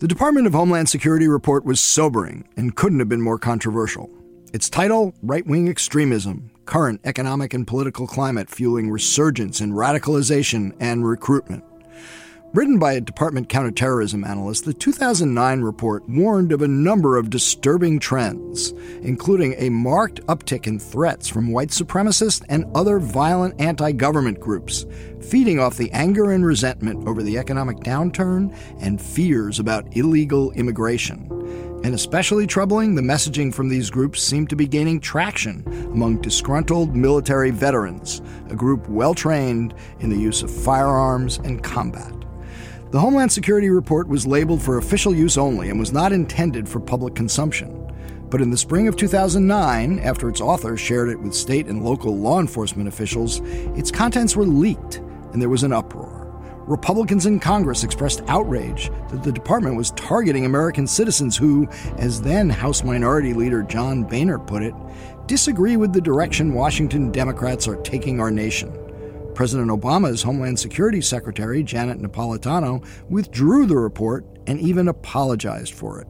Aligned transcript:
The 0.00 0.06
Department 0.06 0.46
of 0.46 0.52
Homeland 0.52 0.88
Security 0.88 1.26
report 1.26 1.64
was 1.64 1.80
sobering 1.80 2.46
and 2.56 2.76
couldn't 2.76 3.00
have 3.00 3.08
been 3.08 3.20
more 3.20 3.36
controversial. 3.36 4.08
Its 4.52 4.70
title 4.70 5.12
Right 5.24 5.44
Wing 5.44 5.68
Extremism 5.68 6.52
Current 6.66 7.00
Economic 7.02 7.52
and 7.52 7.66
Political 7.66 8.06
Climate 8.06 8.48
Fueling 8.48 8.90
Resurgence 8.90 9.60
in 9.60 9.72
Radicalization 9.72 10.72
and 10.78 11.04
Recruitment. 11.04 11.64
Written 12.54 12.78
by 12.78 12.94
a 12.94 13.00
department 13.02 13.50
counterterrorism 13.50 14.24
analyst, 14.24 14.64
the 14.64 14.72
2009 14.72 15.60
report 15.60 16.08
warned 16.08 16.50
of 16.50 16.62
a 16.62 16.68
number 16.68 17.18
of 17.18 17.28
disturbing 17.28 17.98
trends, 17.98 18.72
including 19.02 19.54
a 19.58 19.68
marked 19.68 20.24
uptick 20.28 20.66
in 20.66 20.78
threats 20.78 21.28
from 21.28 21.52
white 21.52 21.68
supremacists 21.68 22.42
and 22.48 22.64
other 22.74 23.00
violent 23.00 23.60
anti 23.60 23.92
government 23.92 24.40
groups, 24.40 24.86
feeding 25.20 25.60
off 25.60 25.76
the 25.76 25.92
anger 25.92 26.32
and 26.32 26.46
resentment 26.46 27.06
over 27.06 27.22
the 27.22 27.36
economic 27.36 27.76
downturn 27.80 28.56
and 28.80 29.02
fears 29.02 29.58
about 29.58 29.94
illegal 29.94 30.50
immigration. 30.52 31.28
And 31.84 31.94
especially 31.94 32.46
troubling, 32.46 32.94
the 32.94 33.02
messaging 33.02 33.52
from 33.52 33.68
these 33.68 33.90
groups 33.90 34.22
seemed 34.22 34.48
to 34.48 34.56
be 34.56 34.66
gaining 34.66 35.00
traction 35.00 35.64
among 35.92 36.22
disgruntled 36.22 36.96
military 36.96 37.50
veterans, 37.50 38.22
a 38.48 38.56
group 38.56 38.88
well 38.88 39.12
trained 39.12 39.74
in 40.00 40.08
the 40.08 40.18
use 40.18 40.42
of 40.42 40.50
firearms 40.50 41.36
and 41.44 41.62
combat. 41.62 42.17
The 42.90 43.00
Homeland 43.00 43.30
Security 43.30 43.68
report 43.68 44.08
was 44.08 44.26
labeled 44.26 44.62
for 44.62 44.78
official 44.78 45.14
use 45.14 45.36
only 45.36 45.68
and 45.68 45.78
was 45.78 45.92
not 45.92 46.10
intended 46.10 46.66
for 46.66 46.80
public 46.80 47.14
consumption. 47.14 47.92
But 48.30 48.40
in 48.40 48.48
the 48.48 48.56
spring 48.56 48.88
of 48.88 48.96
2009, 48.96 49.98
after 49.98 50.26
its 50.26 50.40
author 50.40 50.74
shared 50.74 51.10
it 51.10 51.20
with 51.20 51.34
state 51.34 51.66
and 51.66 51.84
local 51.84 52.16
law 52.16 52.40
enforcement 52.40 52.88
officials, 52.88 53.42
its 53.76 53.90
contents 53.90 54.36
were 54.36 54.46
leaked 54.46 55.02
and 55.34 55.42
there 55.42 55.50
was 55.50 55.64
an 55.64 55.72
uproar. 55.74 56.32
Republicans 56.66 57.26
in 57.26 57.38
Congress 57.38 57.84
expressed 57.84 58.22
outrage 58.26 58.90
that 59.10 59.22
the 59.22 59.32
department 59.32 59.76
was 59.76 59.90
targeting 59.90 60.46
American 60.46 60.86
citizens 60.86 61.36
who, 61.36 61.68
as 61.98 62.22
then 62.22 62.48
House 62.48 62.82
Minority 62.82 63.34
Leader 63.34 63.62
John 63.64 64.02
Boehner 64.02 64.38
put 64.38 64.62
it, 64.62 64.74
disagree 65.26 65.76
with 65.76 65.92
the 65.92 66.00
direction 66.00 66.54
Washington 66.54 67.12
Democrats 67.12 67.68
are 67.68 67.76
taking 67.82 68.18
our 68.18 68.30
nation. 68.30 68.87
President 69.38 69.70
Obama's 69.70 70.24
Homeland 70.24 70.58
Security 70.58 71.00
Secretary, 71.00 71.62
Janet 71.62 72.00
Napolitano, 72.00 72.84
withdrew 73.08 73.66
the 73.66 73.76
report 73.76 74.26
and 74.48 74.58
even 74.58 74.88
apologized 74.88 75.74
for 75.74 76.00
it. 76.00 76.08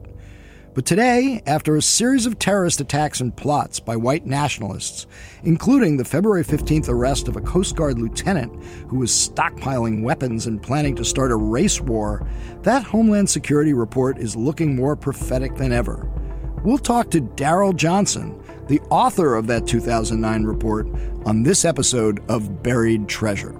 But 0.73 0.87
today, 0.87 1.43
after 1.45 1.75
a 1.75 1.81
series 1.83 2.25
of 2.25 2.39
terrorist 2.39 2.81
attacks 2.81 3.21
and 3.21 3.37
plots 3.37 3.79
by 3.79 3.97
white 3.97 4.25
nationalists, 4.25 5.05
including 5.43 5.97
the 5.97 6.05
February 6.05 6.43
15th 6.43 6.89
arrest 6.89 7.27
of 7.27 7.35
a 7.35 7.41
Coast 7.41 7.75
Guard 7.75 7.99
lieutenant 7.99 8.63
who 8.87 8.97
was 8.97 9.11
stockpiling 9.11 10.01
weapons 10.01 10.47
and 10.47 10.59
planning 10.59 10.95
to 10.95 11.05
start 11.05 11.31
a 11.31 11.35
race 11.35 11.79
war, 11.79 12.27
that 12.63 12.81
Homeland 12.81 13.29
Security 13.29 13.73
report 13.73 14.17
is 14.17 14.35
looking 14.35 14.75
more 14.75 14.95
prophetic 14.95 15.55
than 15.55 15.71
ever. 15.71 16.11
We'll 16.63 16.79
talk 16.79 17.11
to 17.11 17.21
Daryl 17.21 17.75
Johnson, 17.75 18.41
the 18.69 18.79
author 18.91 19.35
of 19.35 19.47
that 19.47 19.65
2009 19.65 20.43
report, 20.43 20.87
on 21.25 21.41
this 21.41 21.65
episode 21.65 22.23
of 22.29 22.61
Buried 22.61 23.09
Treasure. 23.09 23.55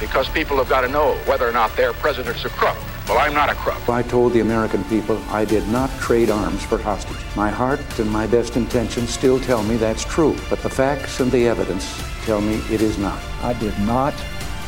Because 0.00 0.28
people 0.30 0.56
have 0.56 0.68
got 0.68 0.80
to 0.80 0.88
know 0.88 1.14
whether 1.26 1.48
or 1.48 1.52
not 1.52 1.74
their 1.76 1.92
president's 1.92 2.44
a 2.44 2.48
crook. 2.50 2.76
Well, 3.08 3.18
I'm 3.18 3.32
not 3.32 3.48
a 3.48 3.54
crook. 3.54 3.88
I 3.88 4.02
told 4.02 4.32
the 4.32 4.40
American 4.40 4.82
people 4.84 5.16
I 5.28 5.44
did 5.44 5.66
not 5.68 5.88
trade 6.00 6.28
arms 6.28 6.64
for 6.64 6.76
hostages. 6.76 7.22
My 7.36 7.50
heart 7.50 7.80
and 8.00 8.10
my 8.10 8.26
best 8.26 8.56
intentions 8.56 9.10
still 9.10 9.38
tell 9.38 9.62
me 9.62 9.76
that's 9.76 10.04
true, 10.04 10.36
but 10.50 10.58
the 10.58 10.70
facts 10.70 11.20
and 11.20 11.30
the 11.30 11.46
evidence 11.46 12.02
tell 12.24 12.40
me 12.40 12.56
it 12.68 12.82
is 12.82 12.98
not. 12.98 13.22
I 13.42 13.52
did 13.52 13.78
not 13.80 14.12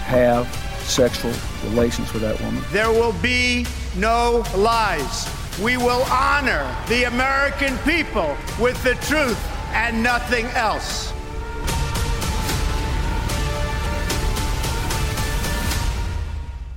have 0.07 0.47
sexual 0.89 1.33
relations 1.64 2.12
with 2.12 2.22
that 2.22 2.41
woman. 2.41 2.62
There 2.72 2.91
will 2.91 3.14
be 3.20 3.67
no 3.97 4.44
lies. 4.56 5.28
We 5.63 5.77
will 5.77 6.05
honor 6.11 6.74
the 6.89 7.05
American 7.05 7.77
people 7.79 8.36
with 8.61 8.83
the 8.85 8.95
truth 9.07 9.39
and 9.73 10.02
nothing 10.02 10.46
else. 10.46 11.13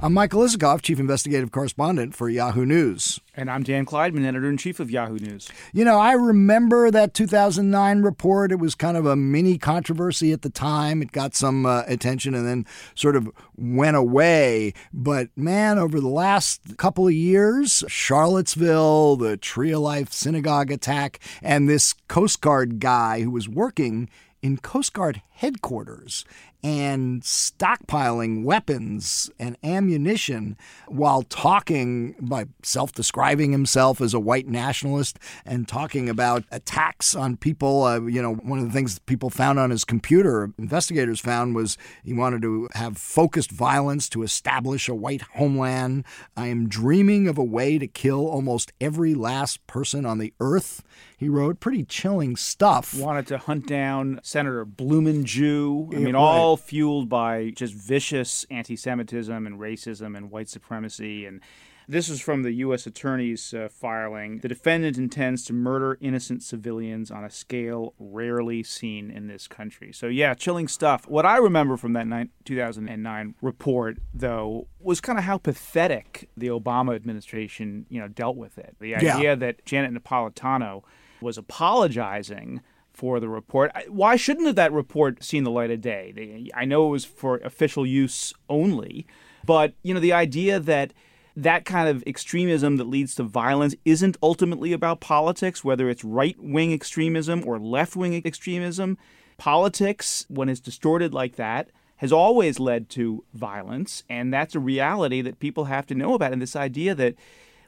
I'm 0.04 0.16
Michael 0.16 0.42
Isikoff, 0.42 0.82
Chief 0.82 1.00
Investigative 1.00 1.52
Correspondent 1.52 2.16
for 2.16 2.28
Yahoo 2.28 2.66
News. 2.66 3.20
And 3.36 3.52
I'm 3.52 3.62
Dan 3.62 3.86
Klaidman, 3.86 4.26
Editor 4.26 4.50
in 4.50 4.58
Chief 4.58 4.80
of 4.80 4.90
Yahoo 4.90 5.20
News. 5.20 5.48
You 5.74 5.86
know, 5.86 6.00
I 6.00 6.14
remember 6.14 6.90
that 6.90 7.14
2009 7.14 8.02
report. 8.02 8.52
It 8.52 8.56
was 8.56 8.74
kind 8.74 8.98
of 8.98 9.06
a 9.06 9.16
mini 9.16 9.60
controversy 9.60 10.32
at 10.32 10.42
the 10.42 10.50
time. 10.50 11.04
It 11.04 11.12
got 11.12 11.36
some 11.36 11.68
uh, 11.68 11.84
attention 11.86 12.34
and 12.34 12.48
then 12.48 12.66
sort 12.96 13.16
of 13.16 13.30
went 13.56 13.96
away. 13.96 14.74
But 14.92 15.30
man, 15.36 15.78
over 15.78 16.00
the 16.00 16.10
last 16.10 16.78
couple 16.78 17.06
of 17.06 17.14
years, 17.14 17.84
Charlottesville, 17.88 19.18
the 19.18 19.38
Tree 19.38 19.72
of 19.72 19.82
Life 19.82 20.12
synagogue 20.12 20.72
attack, 20.72 21.20
and 21.44 21.70
this 21.70 21.94
Coast 22.08 22.42
Guard 22.42 22.80
guy 22.80 23.22
who 23.22 23.30
was 23.30 23.48
working 23.48 24.10
in 24.42 24.58
Coast 24.58 24.94
Guard 24.94 25.22
headquarters 25.30 26.26
and 26.64 27.22
stockpiling 27.24 28.44
weapons 28.44 29.32
and 29.40 29.58
ammunition 29.64 30.58
while 30.88 31.24
talking 31.24 32.16
by 32.20 32.46
self 32.64 32.92
describing 32.92 33.52
himself 33.52 34.02
as 34.02 34.14
a 34.14 34.20
white 34.20 34.48
nationalist 34.48 35.18
and 35.46 35.68
talking 35.68 36.10
about 36.10 36.44
attacks 36.52 37.16
on 37.16 37.38
people. 37.38 37.84
Uh, 37.84 38.02
you 38.02 38.22
know, 38.22 38.36
one 38.36 38.60
of 38.60 38.66
the 38.66 38.72
things 38.72 39.00
people 39.00 39.30
found 39.30 39.60
on 39.60 39.70
his 39.70 39.84
computer, 39.84 40.52
investigators 40.58 41.20
found, 41.20 41.56
was 41.56 41.78
he 42.04 42.14
wanted 42.14 42.42
to 42.42 42.68
have 42.74 42.98
focused 42.98 43.52
violence 43.52 44.08
to 44.10 44.24
establish 44.24 44.88
a 44.88 44.96
white 44.96 45.22
homeland. 45.34 46.06
I 46.38 46.48
am 46.48 46.70
dreaming 46.70 47.28
of 47.28 47.38
a 47.38 47.44
way 47.44 47.78
to 47.78 47.88
kill 47.88 48.28
almost 48.28 48.72
every 48.80 49.14
last 49.14 49.66
person 49.68 50.06
on 50.06 50.20
the 50.20 50.34
earth 50.40 50.84
he 51.22 51.30
wrote. 51.30 51.60
Pretty 51.60 51.86
chilling 51.86 52.36
stuff. 52.36 52.96
Wanted 52.96 53.28
to 53.28 53.38
hunt 53.38 53.68
down 53.68 54.20
Senator 54.24 54.66
Blumenthal. 54.66 55.90
I 55.96 56.00
mean, 56.00 56.16
all 56.16 56.58
fueled 56.58 57.10
by 57.10 57.52
just 57.52 57.76
vicious 57.76 58.44
anti 58.50 58.76
Semitism 58.76 59.46
and 59.46 59.60
racism 59.60 60.18
and 60.18 60.32
white 60.32 60.50
supremacy. 60.50 61.28
And 61.28 61.40
this 61.88 62.10
is 62.10 62.22
from 62.22 62.42
the 62.42 62.52
U.S. 62.54 62.88
Attorney's 62.88 63.54
uh, 63.54 63.70
filing. 63.72 64.40
The 64.40 64.48
defendant 64.48 64.98
intends 64.98 65.46
to 65.46 65.54
murder 65.54 65.96
innocent 66.02 66.42
civilians 66.42 67.12
on 67.12 67.24
a 67.24 67.30
scale 67.30 67.94
rarely 68.00 68.64
seen 68.64 69.12
in 69.12 69.28
this 69.28 69.48
country. 69.48 69.94
So, 69.94 70.08
yeah, 70.08 70.34
chilling 70.34 70.68
stuff. 70.68 71.08
What 71.08 71.28
I 71.28 71.38
remember 71.38 71.78
from 71.78 71.94
that 71.94 72.08
2009 72.46 73.36
report, 73.44 73.98
though, 74.12 74.68
was 74.80 75.02
kind 75.02 75.20
of 75.20 75.26
how 75.26 75.38
pathetic 75.38 76.30
the 76.36 76.48
Obama 76.48 76.96
administration, 76.96 77.86
you 77.90 78.00
know, 78.00 78.08
dealt 78.08 78.38
with 78.38 78.58
it. 78.58 78.76
The 78.80 78.96
idea 78.96 79.20
Yeah. 79.22 79.36
that 79.36 79.66
Janet 79.66 79.94
Napolitano 79.94 80.82
was 81.22 81.38
apologizing 81.38 82.62
for 82.92 83.20
the 83.20 83.30
report. 83.30 83.72
Why 83.88 84.16
shouldn't 84.16 84.48
have 84.48 84.56
that 84.58 84.74
report 84.74 85.24
seen 85.24 85.44
the 85.44 85.52
light 85.52 85.72
of 85.72 85.82
day? 85.82 86.50
I 86.54 86.66
know 86.66 86.88
it 86.88 86.92
was 86.92 87.06
for 87.06 87.38
official 87.38 87.86
use 87.86 88.34
only, 88.50 89.08
but 89.46 89.74
you 89.84 89.94
know 89.94 90.00
the 90.00 90.14
idea 90.14 90.60
that 90.60 90.94
that 91.36 91.64
kind 91.64 91.88
of 91.88 92.04
extremism 92.06 92.76
that 92.76 92.88
leads 92.88 93.16
to 93.16 93.24
violence 93.24 93.74
isn't 93.86 94.18
ultimately 94.22 94.74
about 94.74 95.00
politics, 95.00 95.64
whether 95.64 95.90
it's 95.90 96.04
right-wing 96.04 96.74
extremism 96.74 97.44
or 97.48 97.58
left-wing 97.58 98.22
extremism. 98.26 98.98
Politics, 99.38 100.26
when 100.28 100.50
it's 100.50 100.60
distorted 100.60 101.14
like 101.14 101.38
that, 101.38 101.70
has 101.96 102.12
always 102.12 102.60
led 102.60 102.90
to 102.90 103.24
violence, 103.34 104.04
and 104.10 104.34
that's 104.34 104.56
a 104.56 104.60
reality 104.60 105.22
that 105.22 105.40
people 105.40 105.66
have 105.66 105.88
to 105.88 105.96
know 105.96 106.16
about. 106.16 106.34
And 106.34 106.42
this 106.42 106.56
idea 106.56 106.94
that 106.96 107.16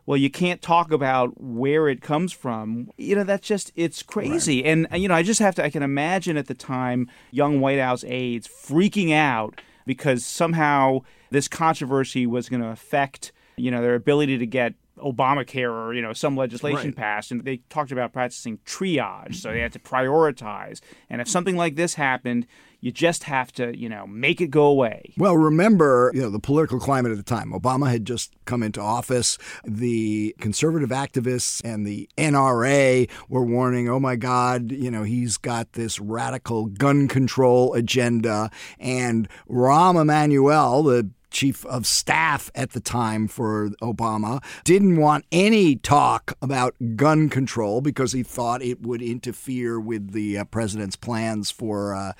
well, 0.05 0.17
you 0.17 0.29
can't 0.29 0.61
talk 0.61 0.91
about 0.91 1.41
where 1.41 1.87
it 1.87 2.01
comes 2.01 2.33
from. 2.33 2.91
You 2.97 3.15
know, 3.15 3.23
that's 3.23 3.47
just, 3.47 3.71
it's 3.75 4.03
crazy. 4.03 4.65
And, 4.65 4.87
uh, 4.91 4.97
you 4.97 5.07
know, 5.07 5.15
I 5.15 5.23
just 5.23 5.39
have 5.39 5.55
to, 5.55 5.63
I 5.63 5.69
can 5.69 5.83
imagine 5.83 6.35
at 6.35 6.47
the 6.47 6.53
time 6.53 7.09
young 7.31 7.61
White 7.61 7.79
House 7.79 8.03
aides 8.05 8.47
freaking 8.47 9.13
out 9.13 9.61
because 9.85 10.25
somehow 10.25 10.99
this 11.29 11.47
controversy 11.47 12.27
was 12.27 12.49
going 12.49 12.61
to 12.61 12.67
affect, 12.67 13.31
you 13.55 13.71
know, 13.71 13.81
their 13.81 13.95
ability 13.95 14.37
to 14.37 14.45
get 14.45 14.73
Obamacare 15.03 15.71
or, 15.71 15.93
you 15.93 16.01
know, 16.01 16.13
some 16.13 16.35
legislation 16.37 16.89
Right. 16.89 16.95
passed. 16.95 17.31
And 17.31 17.43
they 17.43 17.57
talked 17.69 17.91
about 17.91 18.13
practicing 18.13 18.59
triage. 18.65 19.35
So 19.35 19.51
they 19.51 19.59
had 19.59 19.73
to 19.73 19.79
prioritize. 19.79 20.79
And 21.09 21.21
if 21.21 21.27
something 21.27 21.57
like 21.57 21.75
this 21.75 21.95
happened, 21.95 22.47
you 22.79 22.91
just 22.91 23.23
have 23.23 23.49
to, 23.53 23.77
you 23.77 23.87
know, 23.87 24.05
make 24.05 24.41
it 24.41 24.47
go 24.47 24.65
away. 24.65 25.13
Well, 25.17 25.37
remember, 25.37 26.11
you 26.13 26.21
know, 26.21 26.29
the 26.29 26.39
political 26.39 26.79
climate 26.79 27.11
at 27.11 27.17
the 27.17 27.23
time. 27.23 27.51
Obama 27.51 27.89
had 27.89 28.03
just 28.05 28.33
come 28.43 28.61
into 28.61 28.81
office. 28.81 29.37
The 29.65 30.35
conservative 30.41 30.89
activists 30.89 31.61
and 31.63 31.87
the 31.87 32.09
NRA 32.17 33.09
were 33.29 33.45
warning, 33.45 33.87
oh 33.87 34.01
my 34.01 34.17
God, 34.17 34.71
you 34.71 34.91
know, 34.91 35.03
he's 35.03 35.37
got 35.37 35.73
this 35.73 35.97
radical 35.99 36.65
gun 36.65 37.07
control 37.07 37.73
agenda. 37.73 38.49
And 38.79 39.29
Rahm 39.49 40.01
Emanuel, 40.01 40.83
the 40.83 41.09
chief 41.33 41.65
of 41.65 41.85
staff 41.85 42.49
at 42.55 42.71
the 42.71 42.79
time 42.79 43.27
for 43.27 43.69
Obama, 43.81 44.41
didn't 44.63 44.95
want 44.97 45.25
any 45.31 45.75
talk 45.75 46.37
about 46.41 46.75
gun 46.95 47.27
control 47.27 47.81
because 47.81 48.13
he 48.13 48.23
thought 48.23 48.61
it 48.61 48.81
would 48.81 49.01
interfere 49.01 49.79
with 49.79 50.11
the 50.11 50.37
uh, 50.37 50.45
president's 50.45 50.95
plans 50.95 51.51
for 51.51 51.93
uh, 51.93 52.13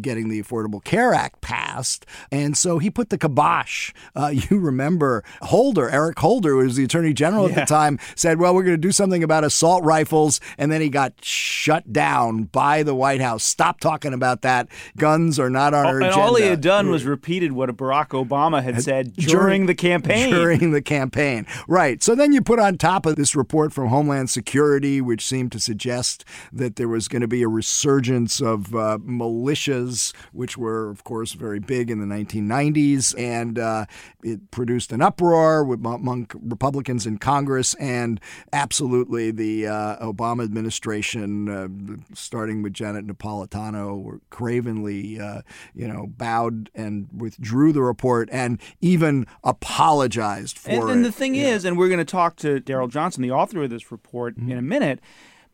getting 0.00 0.28
the 0.28 0.42
Affordable 0.42 0.82
Care 0.82 1.14
Act 1.14 1.40
passed. 1.40 2.06
And 2.32 2.56
so 2.56 2.78
he 2.78 2.90
put 2.90 3.10
the 3.10 3.18
kibosh. 3.18 3.92
Uh, 4.16 4.26
you 4.32 4.58
remember 4.58 5.22
Holder, 5.42 5.88
Eric 5.90 6.18
Holder, 6.18 6.50
who 6.50 6.64
was 6.64 6.76
the 6.76 6.84
attorney 6.84 7.12
general 7.12 7.46
at 7.46 7.54
the 7.54 7.64
time, 7.66 7.98
said, 8.16 8.38
well, 8.38 8.54
we're 8.54 8.62
going 8.62 8.74
to 8.74 8.78
do 8.78 8.92
something 8.92 9.22
about 9.22 9.44
assault 9.44 9.84
rifles. 9.84 10.40
And 10.58 10.72
then 10.72 10.80
he 10.80 10.88
got 10.88 11.12
shut 11.22 11.92
down 11.92 12.44
by 12.44 12.82
the 12.82 12.94
White 12.94 13.20
House. 13.20 13.44
Stop 13.44 13.80
talking 13.80 14.14
about 14.14 14.42
that. 14.42 14.68
Guns 14.96 15.38
are 15.38 15.50
not 15.50 15.74
on 15.74 15.86
our 15.86 15.96
and 15.96 16.06
agenda. 16.06 16.20
all 16.20 16.34
he 16.36 16.46
had 16.46 16.60
done 16.60 16.90
was 16.90 17.04
repeated 17.04 17.52
what 17.52 17.74
Barack 17.76 18.08
Obama 18.08 18.53
had 18.62 18.82
said 18.82 19.14
during 19.14 19.66
the 19.66 19.74
campaign. 19.74 20.30
During 20.30 20.70
the 20.70 20.82
campaign. 20.82 21.46
Right. 21.66 22.02
So 22.02 22.14
then 22.14 22.32
you 22.32 22.42
put 22.42 22.58
on 22.58 22.78
top 22.78 23.06
of 23.06 23.16
this 23.16 23.34
report 23.34 23.72
from 23.72 23.88
Homeland 23.88 24.30
Security, 24.30 25.00
which 25.00 25.24
seemed 25.24 25.52
to 25.52 25.60
suggest 25.60 26.24
that 26.52 26.76
there 26.76 26.88
was 26.88 27.08
going 27.08 27.22
to 27.22 27.28
be 27.28 27.42
a 27.42 27.48
resurgence 27.48 28.40
of 28.40 28.74
uh, 28.74 28.98
militias, 28.98 30.14
which 30.32 30.56
were, 30.56 30.90
of 30.90 31.04
course, 31.04 31.32
very 31.32 31.60
big 31.60 31.90
in 31.90 32.00
the 32.00 32.14
1990s. 32.14 33.18
And 33.18 33.58
uh, 33.58 33.86
it 34.22 34.50
produced 34.50 34.92
an 34.92 35.02
uproar 35.02 35.64
with, 35.64 35.84
among 35.84 36.28
Republicans 36.34 37.06
in 37.06 37.18
Congress. 37.18 37.74
And 37.74 38.20
absolutely, 38.52 39.30
the 39.30 39.66
uh, 39.66 39.96
Obama 40.04 40.44
administration, 40.44 41.48
uh, 41.48 42.14
starting 42.14 42.62
with 42.62 42.72
Janet 42.72 43.06
Napolitano, 43.06 44.02
were 44.02 44.20
cravenly, 44.30 45.18
uh, 45.20 45.42
you 45.74 45.88
know, 45.88 46.06
bowed 46.06 46.70
and 46.74 47.08
withdrew 47.12 47.72
the 47.72 47.82
report 47.82 48.28
and 48.32 48.43
even 48.80 49.26
apologized 49.42 50.58
for 50.58 50.70
and, 50.70 50.82
it. 50.82 50.92
and 50.92 51.04
the 51.04 51.12
thing 51.12 51.34
Yeah. 51.34 51.54
is, 51.54 51.64
and 51.64 51.76
we're 51.78 51.88
going 51.88 51.98
to 51.98 52.04
talk 52.04 52.36
to 52.36 52.60
Daryl 52.60 52.90
Johnson, 52.90 53.22
the 53.22 53.30
author 53.30 53.62
of 53.62 53.70
this 53.70 53.90
report, 53.90 54.36
Mm-hmm. 54.36 54.52
in 54.52 54.58
a 54.58 54.62
minute. 54.62 55.00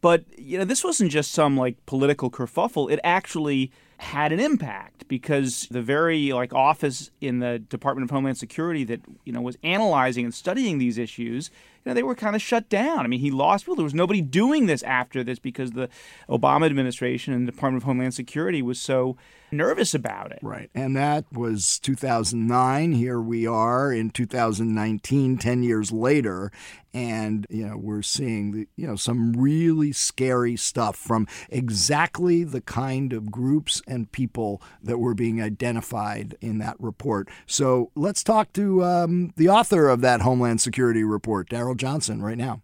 But 0.02 0.24
you 0.38 0.58
know, 0.58 0.64
this 0.64 0.82
wasn't 0.82 1.10
just 1.10 1.30
some 1.32 1.56
like 1.58 1.76
political 1.86 2.30
kerfuffle. 2.30 2.90
It 2.90 3.00
actually 3.04 3.70
had 3.98 4.32
an 4.32 4.40
impact 4.40 5.06
because 5.08 5.66
the 5.70 5.82
very 5.82 6.32
like 6.32 6.54
office 6.54 7.10
in 7.20 7.40
the 7.40 7.58
Department 7.58 8.04
of 8.04 8.10
Homeland 8.10 8.38
Security 8.38 8.82
that 8.84 9.00
you 9.26 9.32
know 9.32 9.42
was 9.42 9.58
analyzing 9.62 10.24
and 10.24 10.32
studying 10.34 10.78
these 10.78 10.96
issues, 10.96 11.50
you 11.84 11.90
know, 11.90 11.94
they 11.94 12.02
were 12.02 12.14
kind 12.14 12.36
of 12.36 12.42
shut 12.42 12.68
down. 12.68 13.00
I 13.00 13.06
mean, 13.06 13.20
he 13.20 13.30
lost. 13.30 13.66
Well, 13.66 13.76
there 13.76 13.84
was 13.84 13.94
nobody 13.94 14.20
doing 14.20 14.66
this 14.66 14.82
after 14.82 15.24
this 15.24 15.38
because 15.38 15.72
the 15.72 15.88
Obama 16.28 16.66
administration 16.66 17.32
and 17.32 17.46
the 17.46 17.52
Department 17.52 17.82
of 17.82 17.86
Homeland 17.86 18.14
Security 18.14 18.62
was 18.62 18.80
so 18.80 19.16
nervous 19.52 19.94
about 19.94 20.32
it. 20.32 20.38
Right. 20.42 20.70
And 20.74 20.96
that 20.96 21.24
was 21.32 21.78
2009. 21.80 22.92
Here 22.92 23.20
we 23.20 23.46
are 23.46 23.92
in 23.92 24.10
2019, 24.10 25.38
10 25.38 25.62
years 25.62 25.92
later. 25.92 26.52
And, 26.92 27.46
you 27.50 27.66
know, 27.66 27.76
we're 27.76 28.02
seeing, 28.02 28.50
the, 28.50 28.68
you 28.76 28.86
know, 28.86 28.96
some 28.96 29.32
really 29.34 29.92
scary 29.92 30.56
stuff 30.56 30.96
from 30.96 31.28
exactly 31.48 32.42
the 32.42 32.60
kind 32.60 33.12
of 33.12 33.30
groups 33.30 33.80
and 33.86 34.10
people 34.10 34.60
that 34.82 34.98
were 34.98 35.14
being 35.14 35.40
identified 35.40 36.36
in 36.40 36.58
that 36.58 36.74
report. 36.80 37.28
So 37.46 37.92
let's 37.94 38.24
talk 38.24 38.52
to 38.54 38.84
um, 38.84 39.32
the 39.36 39.48
author 39.48 39.88
of 39.88 40.00
that 40.00 40.22
Homeland 40.22 40.60
Security 40.60 41.04
report, 41.04 41.48
Daryl 41.48 41.69
Johnson, 41.76 42.22
right 42.22 42.38
now. 42.38 42.62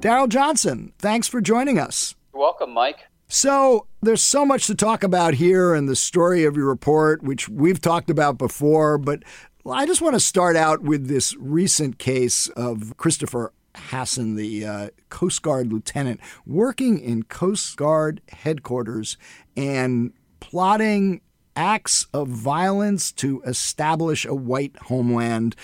Daryl 0.00 0.28
Johnson, 0.28 0.92
thanks 0.98 1.28
for 1.28 1.40
joining 1.40 1.78
us. 1.78 2.14
You're 2.34 2.42
welcome, 2.42 2.74
Mike. 2.74 3.06
So, 3.26 3.86
there's 4.02 4.22
so 4.22 4.44
much 4.44 4.66
to 4.66 4.74
talk 4.74 5.02
about 5.02 5.34
here 5.34 5.74
and 5.74 5.88
the 5.88 5.96
story 5.96 6.44
of 6.44 6.56
your 6.56 6.66
report, 6.66 7.22
which 7.22 7.48
we've 7.48 7.80
talked 7.80 8.10
about 8.10 8.36
before, 8.36 8.98
but 8.98 9.22
I 9.66 9.86
just 9.86 10.02
want 10.02 10.14
to 10.14 10.20
start 10.20 10.56
out 10.56 10.82
with 10.82 11.08
this 11.08 11.34
recent 11.36 11.98
case 11.98 12.48
of 12.48 12.98
Christopher 12.98 13.54
Hasson, 13.74 14.36
the 14.36 14.66
uh, 14.66 14.88
Coast 15.08 15.40
Guard 15.40 15.72
lieutenant, 15.72 16.20
working 16.44 16.98
in 16.98 17.22
Coast 17.22 17.74
Guard 17.76 18.20
headquarters 18.28 19.16
and 19.56 20.12
plotting 20.40 21.22
acts 21.56 22.06
of 22.12 22.28
violence 22.28 23.12
to 23.12 23.42
establish 23.42 24.24
a 24.24 24.34
white 24.34 24.76
homeland. 24.76 25.56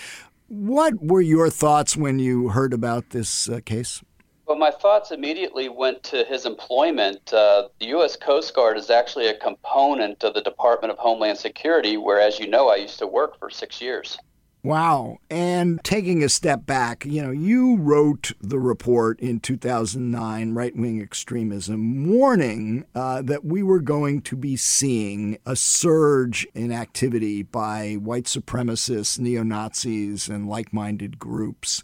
What 0.49 1.03
were 1.03 1.21
your 1.21 1.51
thoughts 1.51 1.97
when 1.97 2.19
you 2.19 2.49
heard 2.49 2.73
about 2.73 3.11
this 3.11 3.49
uh, 3.49 3.61
case? 3.65 4.03
Well, 4.47 4.59
my 4.59 4.73
thoughts 4.73 5.13
immediately 5.13 5.69
went 5.69 6.03
to 6.05 6.25
his 6.25 6.45
employment. 6.45 7.33
Uh, 7.33 7.69
the 7.79 7.87
U.S. 7.87 8.17
Coast 8.17 8.53
Guard 8.53 8.77
is 8.77 8.91
actually 8.91 9.29
a 9.29 9.39
component 9.39 10.25
of 10.25 10.35
the 10.35 10.43
Department 10.43 10.91
of 10.91 10.99
Homeland 10.99 11.39
Security, 11.39 11.97
where, 11.97 12.21
as 12.21 12.41
you 12.41 12.49
know, 12.49 12.69
I 12.69 12.75
used 12.77 12.99
to 12.99 13.07
work 13.07 13.39
for 13.39 13.49
six 13.49 13.81
years. 13.81 14.19
Wow. 14.63 15.19
And 15.31 15.83
taking 15.83 16.23
a 16.23 16.29
step 16.29 16.67
back, 16.67 17.07
you 17.07 17.23
know, 17.23 17.31
you 17.31 17.77
wrote 17.77 18.33
the 18.41 18.59
report 18.59 19.19
in 19.21 19.41
2009, 19.41 20.53
Right 20.53 20.77
Wing 20.77 21.01
Extremism, 21.01 22.11
warning 22.11 22.85
uh, 22.95 23.23
that 23.23 23.45
we 23.45 23.63
were 23.63 23.81
going 23.81 24.21
to 24.23 24.37
be 24.37 24.57
seeing 24.57 25.39
a 25.47 25.57
surge 25.57 26.47
in 26.55 26.73
activity 26.73 27.43
by 27.43 27.95
white 27.95 28.25
supremacists, 28.25 29.19
neo 29.19 29.43
Nazis, 29.43 30.29
and 30.29 30.47
like 30.47 30.75
minded 30.75 31.19
groups. 31.19 31.83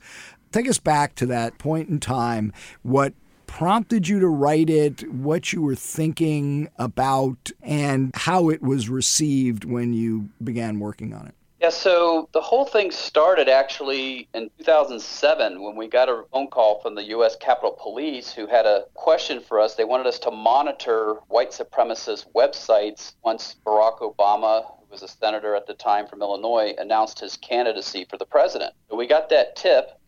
Take 0.53 0.69
us 0.69 0.79
back 0.79 1.15
to 1.17 1.27
that 1.27 1.57
point 1.57 1.89
in 1.89 1.99
time. 1.99 2.53
What 2.83 3.15
prompted 3.47 4.07
you 4.07 4.21
to 4.21 4.29
write 4.29 4.69
it, 4.69 5.11
what 5.11 5.51
you 5.53 5.63
were 5.63 5.75
thinking 5.75 6.69
about, 6.79 7.53
and 7.63 8.11
how 8.15 8.51
it 8.51 8.61
was 8.61 8.91
received 8.91 9.65
when 9.65 9.95
you 9.95 10.29
began 10.45 10.79
working 10.79 11.15
on 11.15 11.27
it? 11.27 11.36
Yeah, 11.61 11.71
so 11.71 12.29
the 12.33 12.41
whole 12.43 12.67
thing 12.67 12.91
started 12.91 13.49
actually 13.49 14.29
in 14.35 14.51
2007 14.59 15.63
when 15.63 15.75
we 15.75 15.89
got 15.89 16.11
a 16.11 16.25
phone 16.31 16.49
call 16.49 16.81
from 16.83 16.95
the 16.95 17.05
U.S. 17.05 17.35
Capitol 17.41 17.79
Police 17.81 18.31
who 18.31 18.47
had 18.47 18.67
a 18.67 18.85
question 18.93 19.41
for 19.41 19.59
us. 19.59 19.75
They 19.75 19.85
wanted 19.85 20.07
us 20.07 20.19
to 20.21 20.31
monitor 20.31 21.15
white 21.29 21.53
supremacist 21.53 22.27
websites 22.35 23.15
once 23.25 23.57
Barack 23.65 24.01
Obama, 24.01 24.67
who 24.67 24.85
was 24.91 25.03
a 25.03 25.09
senator 25.09 25.55
at 25.57 25.67
the 25.67 25.73
time 25.73 26.07
from 26.07 26.21
Illinois, 26.21 26.75
announced 26.77 27.21
his 27.21 27.39
candidacy 27.39 28.07
for 28.11 28.19
the 28.19 28.27
president. 28.27 28.75
So 28.91 28.97
we 28.97 29.07
got 29.07 29.31
that 29.31 29.57
tip, 29.57 29.99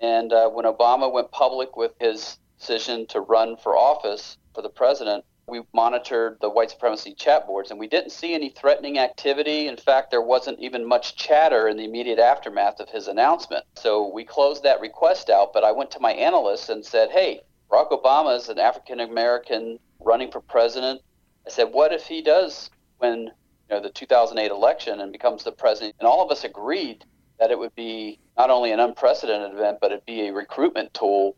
and 0.00 0.32
uh, 0.32 0.48
when 0.48 0.64
Obama 0.64 1.10
went 1.12 1.30
public 1.30 1.76
with 1.76 1.92
his 2.00 2.36
decision 2.58 3.06
to 3.10 3.20
run 3.20 3.56
for 3.56 3.76
office 3.76 4.38
for 4.56 4.62
the 4.62 4.70
president, 4.70 5.24
we 5.48 5.62
monitored 5.72 6.38
the 6.40 6.50
white 6.50 6.70
supremacy 6.70 7.14
chat 7.14 7.46
boards 7.46 7.70
and 7.70 7.78
we 7.78 7.86
didn't 7.86 8.10
see 8.10 8.34
any 8.34 8.48
threatening 8.48 8.98
activity. 8.98 9.68
In 9.68 9.76
fact, 9.76 10.10
there 10.10 10.20
wasn't 10.20 10.58
even 10.58 10.84
much 10.84 11.14
chatter 11.14 11.68
in 11.68 11.76
the 11.76 11.84
immediate 11.84 12.18
aftermath 12.18 12.80
of 12.80 12.88
his 12.88 13.06
announcement. 13.06 13.64
So 13.76 14.10
we 14.12 14.24
closed 14.24 14.64
that 14.64 14.80
request 14.80 15.30
out, 15.30 15.52
but 15.52 15.62
I 15.62 15.70
went 15.70 15.92
to 15.92 16.00
my 16.00 16.12
analysts 16.12 16.68
and 16.68 16.84
said, 16.84 17.10
hey, 17.10 17.42
Barack 17.70 17.90
Obama 17.92 18.36
is 18.36 18.48
an 18.48 18.58
African 18.58 18.98
American 18.98 19.78
running 20.00 20.32
for 20.32 20.40
president. 20.40 21.00
I 21.46 21.50
said, 21.50 21.72
what 21.72 21.92
if 21.92 22.06
he 22.06 22.22
does 22.22 22.68
win 23.00 23.30
you 23.70 23.76
know, 23.76 23.80
the 23.80 23.90
2008 23.90 24.50
election 24.50 25.00
and 25.00 25.12
becomes 25.12 25.44
the 25.44 25.52
president? 25.52 25.94
And 26.00 26.08
all 26.08 26.24
of 26.24 26.32
us 26.32 26.42
agreed 26.42 27.04
that 27.38 27.52
it 27.52 27.58
would 27.58 27.74
be 27.76 28.18
not 28.36 28.50
only 28.50 28.72
an 28.72 28.80
unprecedented 28.80 29.52
event, 29.52 29.78
but 29.80 29.92
it'd 29.92 30.06
be 30.06 30.26
a 30.26 30.32
recruitment 30.32 30.92
tool 30.92 31.36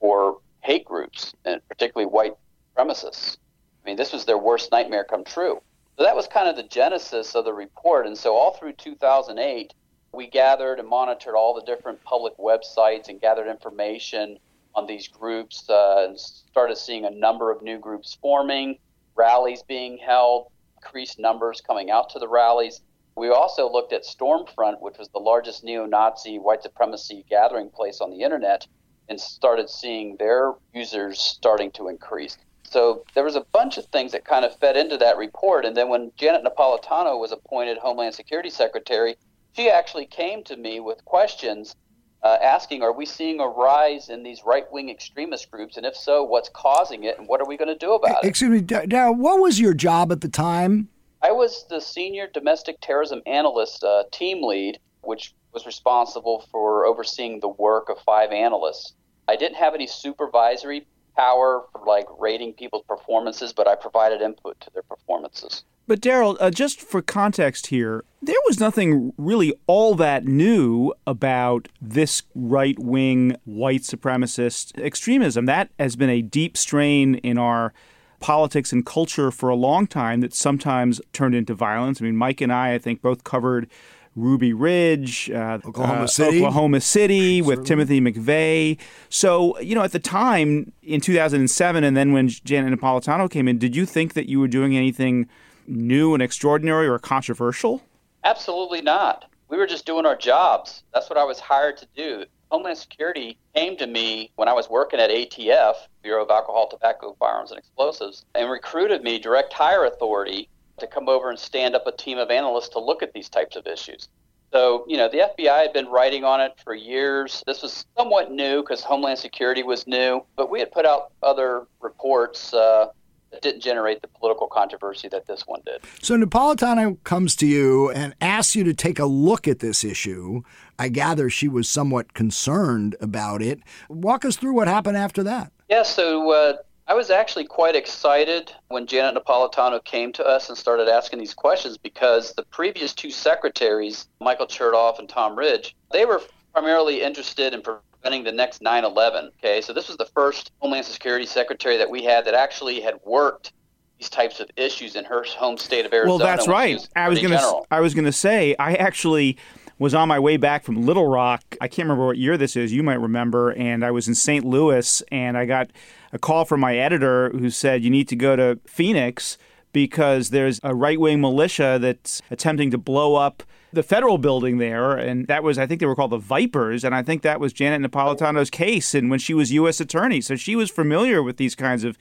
for 0.00 0.38
hate 0.60 0.86
groups, 0.86 1.34
and 1.44 1.60
particularly 1.68 2.10
white 2.10 2.32
supremacists. 2.76 3.36
I 3.84 3.88
mean, 3.88 3.96
this 3.96 4.12
was 4.12 4.24
their 4.24 4.38
worst 4.38 4.70
nightmare 4.70 5.04
come 5.04 5.24
true. 5.24 5.60
So 5.96 6.04
that 6.04 6.16
was 6.16 6.26
kind 6.26 6.48
of 6.48 6.56
the 6.56 6.62
genesis 6.62 7.34
of 7.34 7.44
the 7.44 7.52
report. 7.52 8.06
And 8.06 8.16
so 8.16 8.34
all 8.34 8.52
through 8.52 8.72
2008, 8.72 9.74
we 10.12 10.26
gathered 10.28 10.78
and 10.78 10.88
monitored 10.88 11.34
all 11.34 11.54
the 11.54 11.62
different 11.62 12.02
public 12.04 12.36
websites 12.38 13.08
and 13.08 13.20
gathered 13.20 13.48
information 13.48 14.38
on 14.74 14.86
these 14.86 15.08
groups 15.08 15.68
uh, 15.68 16.06
and 16.08 16.18
started 16.18 16.76
seeing 16.76 17.04
a 17.04 17.10
number 17.10 17.50
of 17.50 17.62
new 17.62 17.78
groups 17.78 18.16
forming, 18.20 18.78
rallies 19.14 19.62
being 19.62 19.98
held, 19.98 20.50
increased 20.76 21.18
numbers 21.18 21.60
coming 21.60 21.90
out 21.90 22.10
to 22.10 22.18
the 22.18 22.28
rallies. 22.28 22.80
We 23.16 23.28
also 23.28 23.70
looked 23.70 23.92
at 23.92 24.04
Stormfront, 24.04 24.80
which 24.80 24.96
was 24.98 25.08
the 25.10 25.18
largest 25.18 25.64
neo 25.64 25.84
Nazi 25.84 26.38
white 26.38 26.62
supremacy 26.62 27.24
gathering 27.28 27.68
place 27.68 28.00
on 28.00 28.10
the 28.10 28.22
internet, 28.22 28.66
and 29.08 29.20
started 29.20 29.68
seeing 29.68 30.16
their 30.16 30.54
users 30.72 31.20
starting 31.20 31.70
to 31.72 31.88
increase. 31.88 32.38
So 32.72 33.04
there 33.14 33.22
was 33.22 33.36
a 33.36 33.44
bunch 33.52 33.76
of 33.76 33.84
things 33.86 34.12
that 34.12 34.24
kind 34.24 34.46
of 34.46 34.56
fed 34.58 34.78
into 34.78 34.96
that 34.96 35.18
report. 35.18 35.66
And 35.66 35.76
then 35.76 35.90
when 35.90 36.10
Janet 36.16 36.42
Napolitano 36.42 37.20
was 37.20 37.30
appointed 37.30 37.76
Homeland 37.76 38.14
Security 38.14 38.48
Secretary, 38.48 39.16
she 39.54 39.68
actually 39.68 40.06
came 40.06 40.42
to 40.44 40.56
me 40.56 40.80
with 40.80 41.04
questions 41.04 41.76
uh, 42.22 42.38
asking, 42.42 42.82
Are 42.82 42.92
we 42.92 43.04
seeing 43.04 43.40
a 43.40 43.46
rise 43.46 44.08
in 44.08 44.22
these 44.22 44.42
right 44.46 44.64
wing 44.72 44.88
extremist 44.88 45.50
groups? 45.50 45.76
And 45.76 45.84
if 45.84 45.94
so, 45.94 46.24
what's 46.24 46.48
causing 46.48 47.04
it? 47.04 47.18
And 47.18 47.28
what 47.28 47.42
are 47.42 47.46
we 47.46 47.58
going 47.58 47.68
to 47.68 47.76
do 47.76 47.92
about 47.92 48.24
it? 48.24 48.28
Excuse 48.28 48.50
me, 48.50 48.62
Daryl, 48.62 49.18
what 49.18 49.38
was 49.40 49.60
your 49.60 49.74
job 49.74 50.10
at 50.10 50.22
the 50.22 50.28
time? 50.30 50.88
I 51.20 51.30
was 51.30 51.66
the 51.68 51.80
senior 51.80 52.26
domestic 52.26 52.78
terrorism 52.80 53.20
analyst 53.26 53.84
uh, 53.84 54.04
team 54.12 54.42
lead, 54.42 54.78
which 55.02 55.34
was 55.52 55.66
responsible 55.66 56.48
for 56.50 56.86
overseeing 56.86 57.40
the 57.40 57.48
work 57.48 57.90
of 57.90 57.98
five 57.98 58.30
analysts. 58.30 58.94
I 59.28 59.36
didn't 59.36 59.56
have 59.56 59.74
any 59.74 59.86
supervisory 59.86 60.86
power 61.16 61.64
for 61.72 61.84
like 61.86 62.06
rating 62.18 62.52
people's 62.52 62.84
performances, 62.88 63.52
but 63.52 63.68
I 63.68 63.74
provided 63.74 64.20
input 64.20 64.60
to 64.60 64.70
their 64.72 64.82
performances. 64.82 65.64
But 65.86 66.00
Daryl, 66.00 66.36
uh, 66.40 66.50
just 66.50 66.80
for 66.80 67.02
context 67.02 67.66
here, 67.66 68.04
there 68.22 68.36
was 68.46 68.60
nothing 68.60 69.12
really 69.18 69.52
all 69.66 69.94
that 69.96 70.24
new 70.24 70.94
about 71.06 71.68
this 71.80 72.22
right 72.34 72.78
wing 72.78 73.36
white 73.44 73.82
supremacist 73.82 74.78
extremism. 74.80 75.46
That 75.46 75.70
has 75.78 75.96
been 75.96 76.10
a 76.10 76.22
deep 76.22 76.56
strain 76.56 77.16
in 77.16 77.36
our 77.36 77.72
politics 78.20 78.72
and 78.72 78.86
culture 78.86 79.32
for 79.32 79.48
a 79.48 79.56
long 79.56 79.88
time 79.88 80.20
that 80.20 80.32
sometimes 80.32 81.00
turned 81.12 81.34
into 81.34 81.54
violence. 81.54 82.00
I 82.00 82.04
mean, 82.04 82.16
Mike 82.16 82.40
and 82.40 82.52
I, 82.52 82.74
I 82.74 82.78
think, 82.78 83.02
both 83.02 83.24
covered 83.24 83.68
Ruby 84.14 84.52
Ridge, 84.52 85.30
uh, 85.30 85.58
Oklahoma 85.64 86.02
uh, 86.02 86.06
City, 86.06 86.38
Oklahoma 86.38 86.80
City 86.80 87.40
with 87.40 87.64
Timothy 87.64 88.00
McVeigh. 88.00 88.78
So, 89.08 89.58
you 89.60 89.74
know, 89.74 89.82
at 89.82 89.92
the 89.92 89.98
time 89.98 90.72
in 90.82 91.00
2007, 91.00 91.84
and 91.84 91.96
then 91.96 92.12
when 92.12 92.28
Janet 92.28 92.78
Napolitano 92.78 93.30
came 93.30 93.48
in, 93.48 93.58
did 93.58 93.74
you 93.74 93.86
think 93.86 94.12
that 94.14 94.28
you 94.28 94.38
were 94.38 94.48
doing 94.48 94.76
anything 94.76 95.28
new 95.66 96.12
and 96.14 96.22
extraordinary 96.22 96.86
or 96.86 96.98
controversial? 96.98 97.82
Absolutely 98.24 98.82
not. 98.82 99.26
We 99.48 99.56
were 99.56 99.66
just 99.66 99.86
doing 99.86 100.06
our 100.06 100.16
jobs. 100.16 100.82
That's 100.92 101.08
what 101.08 101.18
I 101.18 101.24
was 101.24 101.40
hired 101.40 101.76
to 101.78 101.86
do. 101.96 102.24
Homeland 102.50 102.76
Security 102.76 103.38
came 103.54 103.78
to 103.78 103.86
me 103.86 104.30
when 104.36 104.46
I 104.46 104.52
was 104.52 104.68
working 104.68 105.00
at 105.00 105.08
ATF, 105.08 105.74
Bureau 106.02 106.22
of 106.22 106.30
Alcohol, 106.30 106.68
Tobacco, 106.68 107.16
Firearms, 107.18 107.50
and 107.50 107.58
Explosives, 107.58 108.26
and 108.34 108.50
recruited 108.50 109.02
me, 109.02 109.18
direct 109.18 109.54
hire 109.54 109.86
authority, 109.86 110.50
to 110.78 110.86
come 110.86 111.08
over 111.08 111.30
and 111.30 111.38
stand 111.38 111.74
up 111.74 111.86
a 111.86 111.92
team 111.92 112.18
of 112.18 112.30
analysts 112.30 112.70
to 112.70 112.78
look 112.78 113.02
at 113.02 113.12
these 113.12 113.28
types 113.28 113.56
of 113.56 113.66
issues. 113.66 114.08
So, 114.52 114.84
you 114.86 114.98
know, 114.98 115.08
the 115.08 115.30
FBI 115.38 115.62
had 115.62 115.72
been 115.72 115.86
writing 115.86 116.24
on 116.24 116.40
it 116.40 116.52
for 116.62 116.74
years. 116.74 117.42
This 117.46 117.62
was 117.62 117.86
somewhat 117.96 118.32
new 118.32 118.60
because 118.60 118.82
Homeland 118.82 119.18
Security 119.18 119.62
was 119.62 119.86
new, 119.86 120.24
but 120.36 120.50
we 120.50 120.58
had 120.60 120.70
put 120.70 120.84
out 120.84 121.12
other 121.22 121.66
reports 121.80 122.52
uh, 122.52 122.88
that 123.30 123.40
didn't 123.40 123.62
generate 123.62 124.02
the 124.02 124.08
political 124.08 124.46
controversy 124.46 125.08
that 125.08 125.26
this 125.26 125.42
one 125.46 125.62
did. 125.64 125.80
So 126.02 126.18
Napolitano 126.18 127.02
comes 127.02 127.34
to 127.36 127.46
you 127.46 127.90
and 127.92 128.14
asks 128.20 128.54
you 128.54 128.62
to 128.64 128.74
take 128.74 128.98
a 128.98 129.06
look 129.06 129.48
at 129.48 129.60
this 129.60 129.84
issue. 129.84 130.42
I 130.78 130.88
gather 130.88 131.30
she 131.30 131.48
was 131.48 131.66
somewhat 131.66 132.12
concerned 132.12 132.94
about 133.00 133.40
it. 133.40 133.60
Walk 133.88 134.26
us 134.26 134.36
through 134.36 134.52
what 134.52 134.68
happened 134.68 134.98
after 134.98 135.22
that. 135.22 135.50
Yeah, 135.70 135.82
so 135.82 136.30
uh, 136.30 136.52
I 136.86 136.94
was 136.94 137.10
actually 137.10 137.44
quite 137.44 137.76
excited 137.76 138.52
when 138.68 138.86
Janet 138.86 139.22
Napolitano 139.22 139.82
came 139.84 140.12
to 140.14 140.24
us 140.24 140.48
and 140.48 140.58
started 140.58 140.88
asking 140.88 141.20
these 141.20 141.34
questions 141.34 141.78
because 141.78 142.32
the 142.34 142.42
previous 142.44 142.92
two 142.92 143.10
secretaries, 143.10 144.08
Michael 144.20 144.46
Chertoff 144.46 144.98
and 144.98 145.08
Tom 145.08 145.36
Ridge, 145.36 145.76
they 145.92 146.04
were 146.04 146.20
primarily 146.52 147.02
interested 147.02 147.54
in 147.54 147.62
preventing 147.62 148.24
the 148.24 148.32
next 148.32 148.62
9 148.62 148.84
11. 148.84 149.30
Okay, 149.38 149.60
so 149.60 149.72
this 149.72 149.88
was 149.88 149.96
the 149.96 150.06
first 150.06 150.50
Homeland 150.58 150.84
Security 150.84 151.24
secretary 151.24 151.76
that 151.76 151.88
we 151.88 152.04
had 152.04 152.24
that 152.24 152.34
actually 152.34 152.80
had 152.80 152.94
worked 153.04 153.52
these 153.98 154.10
types 154.10 154.40
of 154.40 154.50
issues 154.56 154.96
in 154.96 155.04
her 155.04 155.22
home 155.22 155.56
state 155.56 155.86
of 155.86 155.92
Arizona. 155.92 156.18
Well, 156.18 156.18
that's 156.18 156.48
right. 156.48 156.74
Was 156.74 156.88
I 156.96 157.08
was 157.08 157.20
going 157.20 157.30
to 157.30 157.62
I 157.70 157.80
was 157.80 157.94
going 157.94 158.06
to 158.06 158.12
say 158.12 158.56
I 158.58 158.74
actually 158.74 159.38
was 159.78 159.94
on 159.94 160.08
my 160.08 160.18
way 160.18 160.36
back 160.36 160.64
from 160.64 160.84
Little 160.84 161.06
Rock. 161.06 161.42
I 161.60 161.68
can't 161.68 161.86
remember 161.86 162.06
what 162.06 162.18
year 162.18 162.36
this 162.36 162.56
is. 162.56 162.72
You 162.72 162.82
might 162.82 163.00
remember. 163.00 163.50
And 163.52 163.84
I 163.84 163.90
was 163.90 164.08
in 164.08 164.14
St. 164.14 164.44
Louis, 164.44 165.02
and 165.10 165.36
I 165.36 165.44
got 165.44 165.70
a 166.12 166.18
call 166.18 166.44
from 166.44 166.60
my 166.60 166.76
editor 166.76 167.30
who 167.30 167.50
said 167.50 167.82
you 167.82 167.90
need 167.90 168.08
to 168.08 168.16
go 168.16 168.36
to 168.36 168.58
Phoenix 168.66 169.38
because 169.72 170.30
there's 170.30 170.60
a 170.62 170.74
right 170.74 171.00
wing 171.00 171.20
militia 171.20 171.78
that's 171.80 172.20
attempting 172.30 172.70
to 172.70 172.78
blow 172.78 173.14
up 173.14 173.42
the 173.72 173.82
federal 173.82 174.18
building 174.18 174.58
there. 174.58 174.92
And 174.96 175.26
that 175.28 175.42
was, 175.42 175.58
I 175.58 175.66
think 175.66 175.80
they 175.80 175.86
were 175.86 175.94
called 175.94 176.10
the 176.10 176.18
Vipers. 176.18 176.84
And 176.84 176.94
I 176.94 177.02
think 177.02 177.22
that 177.22 177.40
was 177.40 177.52
Janet 177.52 177.90
Napolitano's 177.90 178.50
case 178.50 178.94
and 178.94 179.10
when 179.10 179.18
she 179.18 179.32
was 179.32 179.50
U.S. 179.52 179.80
Attorney. 179.80 180.20
So 180.20 180.36
she 180.36 180.54
was 180.54 180.70
familiar 180.70 181.22
with 181.22 181.38
these 181.38 181.54
kinds 181.54 181.84
of 181.84 181.96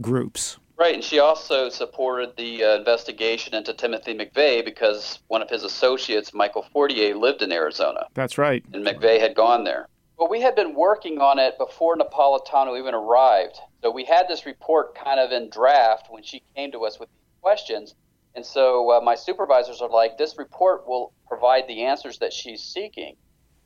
groups. 0.00 0.58
Right, 0.76 0.94
and 0.94 1.04
she 1.04 1.20
also 1.20 1.68
supported 1.68 2.36
the 2.36 2.64
uh, 2.64 2.76
investigation 2.76 3.54
into 3.54 3.72
Timothy 3.74 4.12
McVeigh 4.12 4.64
because 4.64 5.20
one 5.28 5.40
of 5.40 5.48
his 5.48 5.62
associates, 5.62 6.34
Michael 6.34 6.66
Fortier, 6.72 7.14
lived 7.14 7.42
in 7.42 7.52
Arizona. 7.52 8.06
That's 8.14 8.38
right. 8.38 8.64
And 8.72 8.84
McVeigh 8.84 9.20
had 9.20 9.36
gone 9.36 9.62
there. 9.62 9.88
But 10.18 10.30
we 10.30 10.40
had 10.40 10.54
been 10.54 10.74
working 10.74 11.18
on 11.20 11.38
it 11.38 11.58
before 11.58 11.96
Napolitano 11.96 12.78
even 12.78 12.94
arrived. 12.94 13.58
So 13.82 13.90
we 13.90 14.04
had 14.04 14.28
this 14.28 14.46
report 14.46 14.94
kind 14.94 15.18
of 15.18 15.32
in 15.32 15.50
draft 15.50 16.06
when 16.08 16.22
she 16.22 16.42
came 16.54 16.70
to 16.72 16.84
us 16.84 17.00
with 17.00 17.08
these 17.08 17.40
questions. 17.42 17.94
And 18.34 18.44
so 18.44 18.90
uh, 18.90 19.00
my 19.00 19.14
supervisors 19.14 19.80
are 19.80 19.88
like, 19.88 20.16
this 20.18 20.38
report 20.38 20.86
will 20.86 21.12
provide 21.26 21.64
the 21.68 21.82
answers 21.82 22.18
that 22.18 22.32
she's 22.32 22.62
seeking. 22.62 23.16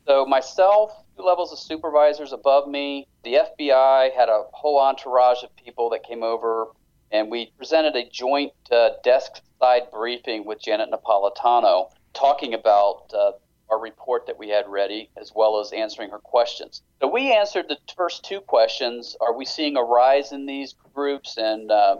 So 0.06 0.24
myself, 0.24 0.90
two 1.16 1.22
levels 1.22 1.52
of 1.52 1.58
supervisors 1.58 2.32
above 2.32 2.66
me, 2.66 3.06
the 3.24 3.34
FBI 3.34 4.14
had 4.14 4.28
a 4.28 4.44
whole 4.52 4.78
entourage 4.78 5.42
of 5.42 5.54
people 5.56 5.90
that 5.90 6.02
came 6.02 6.22
over 6.22 6.68
and 7.10 7.30
we 7.30 7.52
presented 7.56 7.96
a 7.96 8.08
joint 8.08 8.52
uh, 8.70 8.90
desk 9.02 9.40
side 9.58 9.90
briefing 9.92 10.44
with 10.44 10.60
Janet 10.60 10.90
Napolitano 10.90 11.90
talking 12.12 12.54
about 12.54 13.04
uh, 13.14 13.32
our 13.70 13.80
report 13.80 14.26
that 14.26 14.38
we 14.38 14.48
had 14.48 14.68
ready 14.68 15.10
as 15.20 15.32
well 15.34 15.60
as 15.60 15.72
answering 15.72 16.10
her 16.10 16.18
questions. 16.18 16.82
So 17.00 17.08
we 17.08 17.32
answered 17.34 17.66
the 17.68 17.78
first 17.96 18.24
two 18.24 18.40
questions 18.40 19.16
Are 19.20 19.36
we 19.36 19.44
seeing 19.44 19.76
a 19.76 19.82
rise 19.82 20.32
in 20.32 20.46
these 20.46 20.74
groups 20.94 21.36
and 21.36 21.70
uh, 21.70 21.96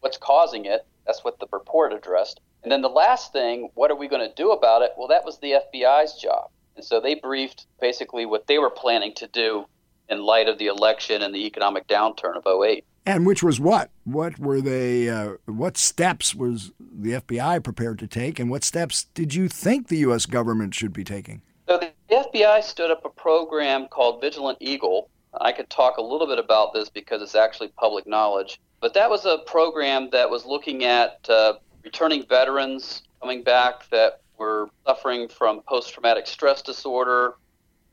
what's 0.00 0.18
causing 0.18 0.64
it? 0.64 0.86
That's 1.06 1.24
what 1.24 1.38
the 1.38 1.46
report 1.52 1.92
addressed. 1.92 2.40
And 2.62 2.72
then 2.72 2.82
the 2.82 2.88
last 2.88 3.32
thing, 3.32 3.70
what 3.74 3.90
are 3.90 3.96
we 3.96 4.08
going 4.08 4.28
to 4.28 4.34
do 4.34 4.50
about 4.50 4.82
it? 4.82 4.92
Well, 4.96 5.08
that 5.08 5.24
was 5.24 5.38
the 5.38 5.60
FBI's 5.74 6.14
job. 6.14 6.50
And 6.74 6.84
so 6.84 7.00
they 7.00 7.14
briefed 7.14 7.66
basically 7.80 8.26
what 8.26 8.46
they 8.46 8.58
were 8.58 8.70
planning 8.70 9.14
to 9.14 9.28
do 9.28 9.66
in 10.08 10.22
light 10.22 10.48
of 10.48 10.58
the 10.58 10.66
election 10.66 11.22
and 11.22 11.34
the 11.34 11.46
economic 11.46 11.86
downturn 11.86 12.36
of 12.36 12.44
08. 12.46 12.84
And 13.06 13.24
which 13.24 13.40
was 13.40 13.60
what? 13.60 13.90
What 14.02 14.38
were 14.38 14.60
they? 14.60 15.08
Uh, 15.08 15.34
what 15.46 15.76
steps 15.76 16.34
was 16.34 16.72
the 16.80 17.12
FBI 17.12 17.62
prepared 17.62 18.00
to 18.00 18.08
take, 18.08 18.40
and 18.40 18.50
what 18.50 18.64
steps 18.64 19.04
did 19.14 19.32
you 19.32 19.48
think 19.48 19.86
the 19.86 19.98
U.S. 19.98 20.26
government 20.26 20.74
should 20.74 20.92
be 20.92 21.04
taking? 21.04 21.40
So 21.68 21.78
the 21.78 21.92
FBI 22.10 22.64
stood 22.64 22.90
up 22.90 23.04
a 23.04 23.08
program 23.08 23.86
called 23.86 24.20
Vigilant 24.20 24.58
Eagle. 24.60 25.08
I 25.40 25.52
could 25.52 25.70
talk 25.70 25.98
a 25.98 26.02
little 26.02 26.26
bit 26.26 26.40
about 26.40 26.74
this 26.74 26.88
because 26.88 27.22
it's 27.22 27.36
actually 27.36 27.68
public 27.68 28.08
knowledge. 28.08 28.60
But 28.80 28.94
that 28.94 29.08
was 29.08 29.24
a 29.24 29.38
program 29.46 30.10
that 30.10 30.28
was 30.28 30.44
looking 30.44 30.84
at 30.84 31.18
uh, 31.28 31.54
returning 31.84 32.26
veterans 32.26 33.02
coming 33.20 33.42
back 33.42 33.88
that 33.90 34.20
were 34.38 34.68
suffering 34.86 35.28
from 35.28 35.62
post 35.62 35.92
traumatic 35.92 36.26
stress 36.26 36.60
disorder, 36.60 37.34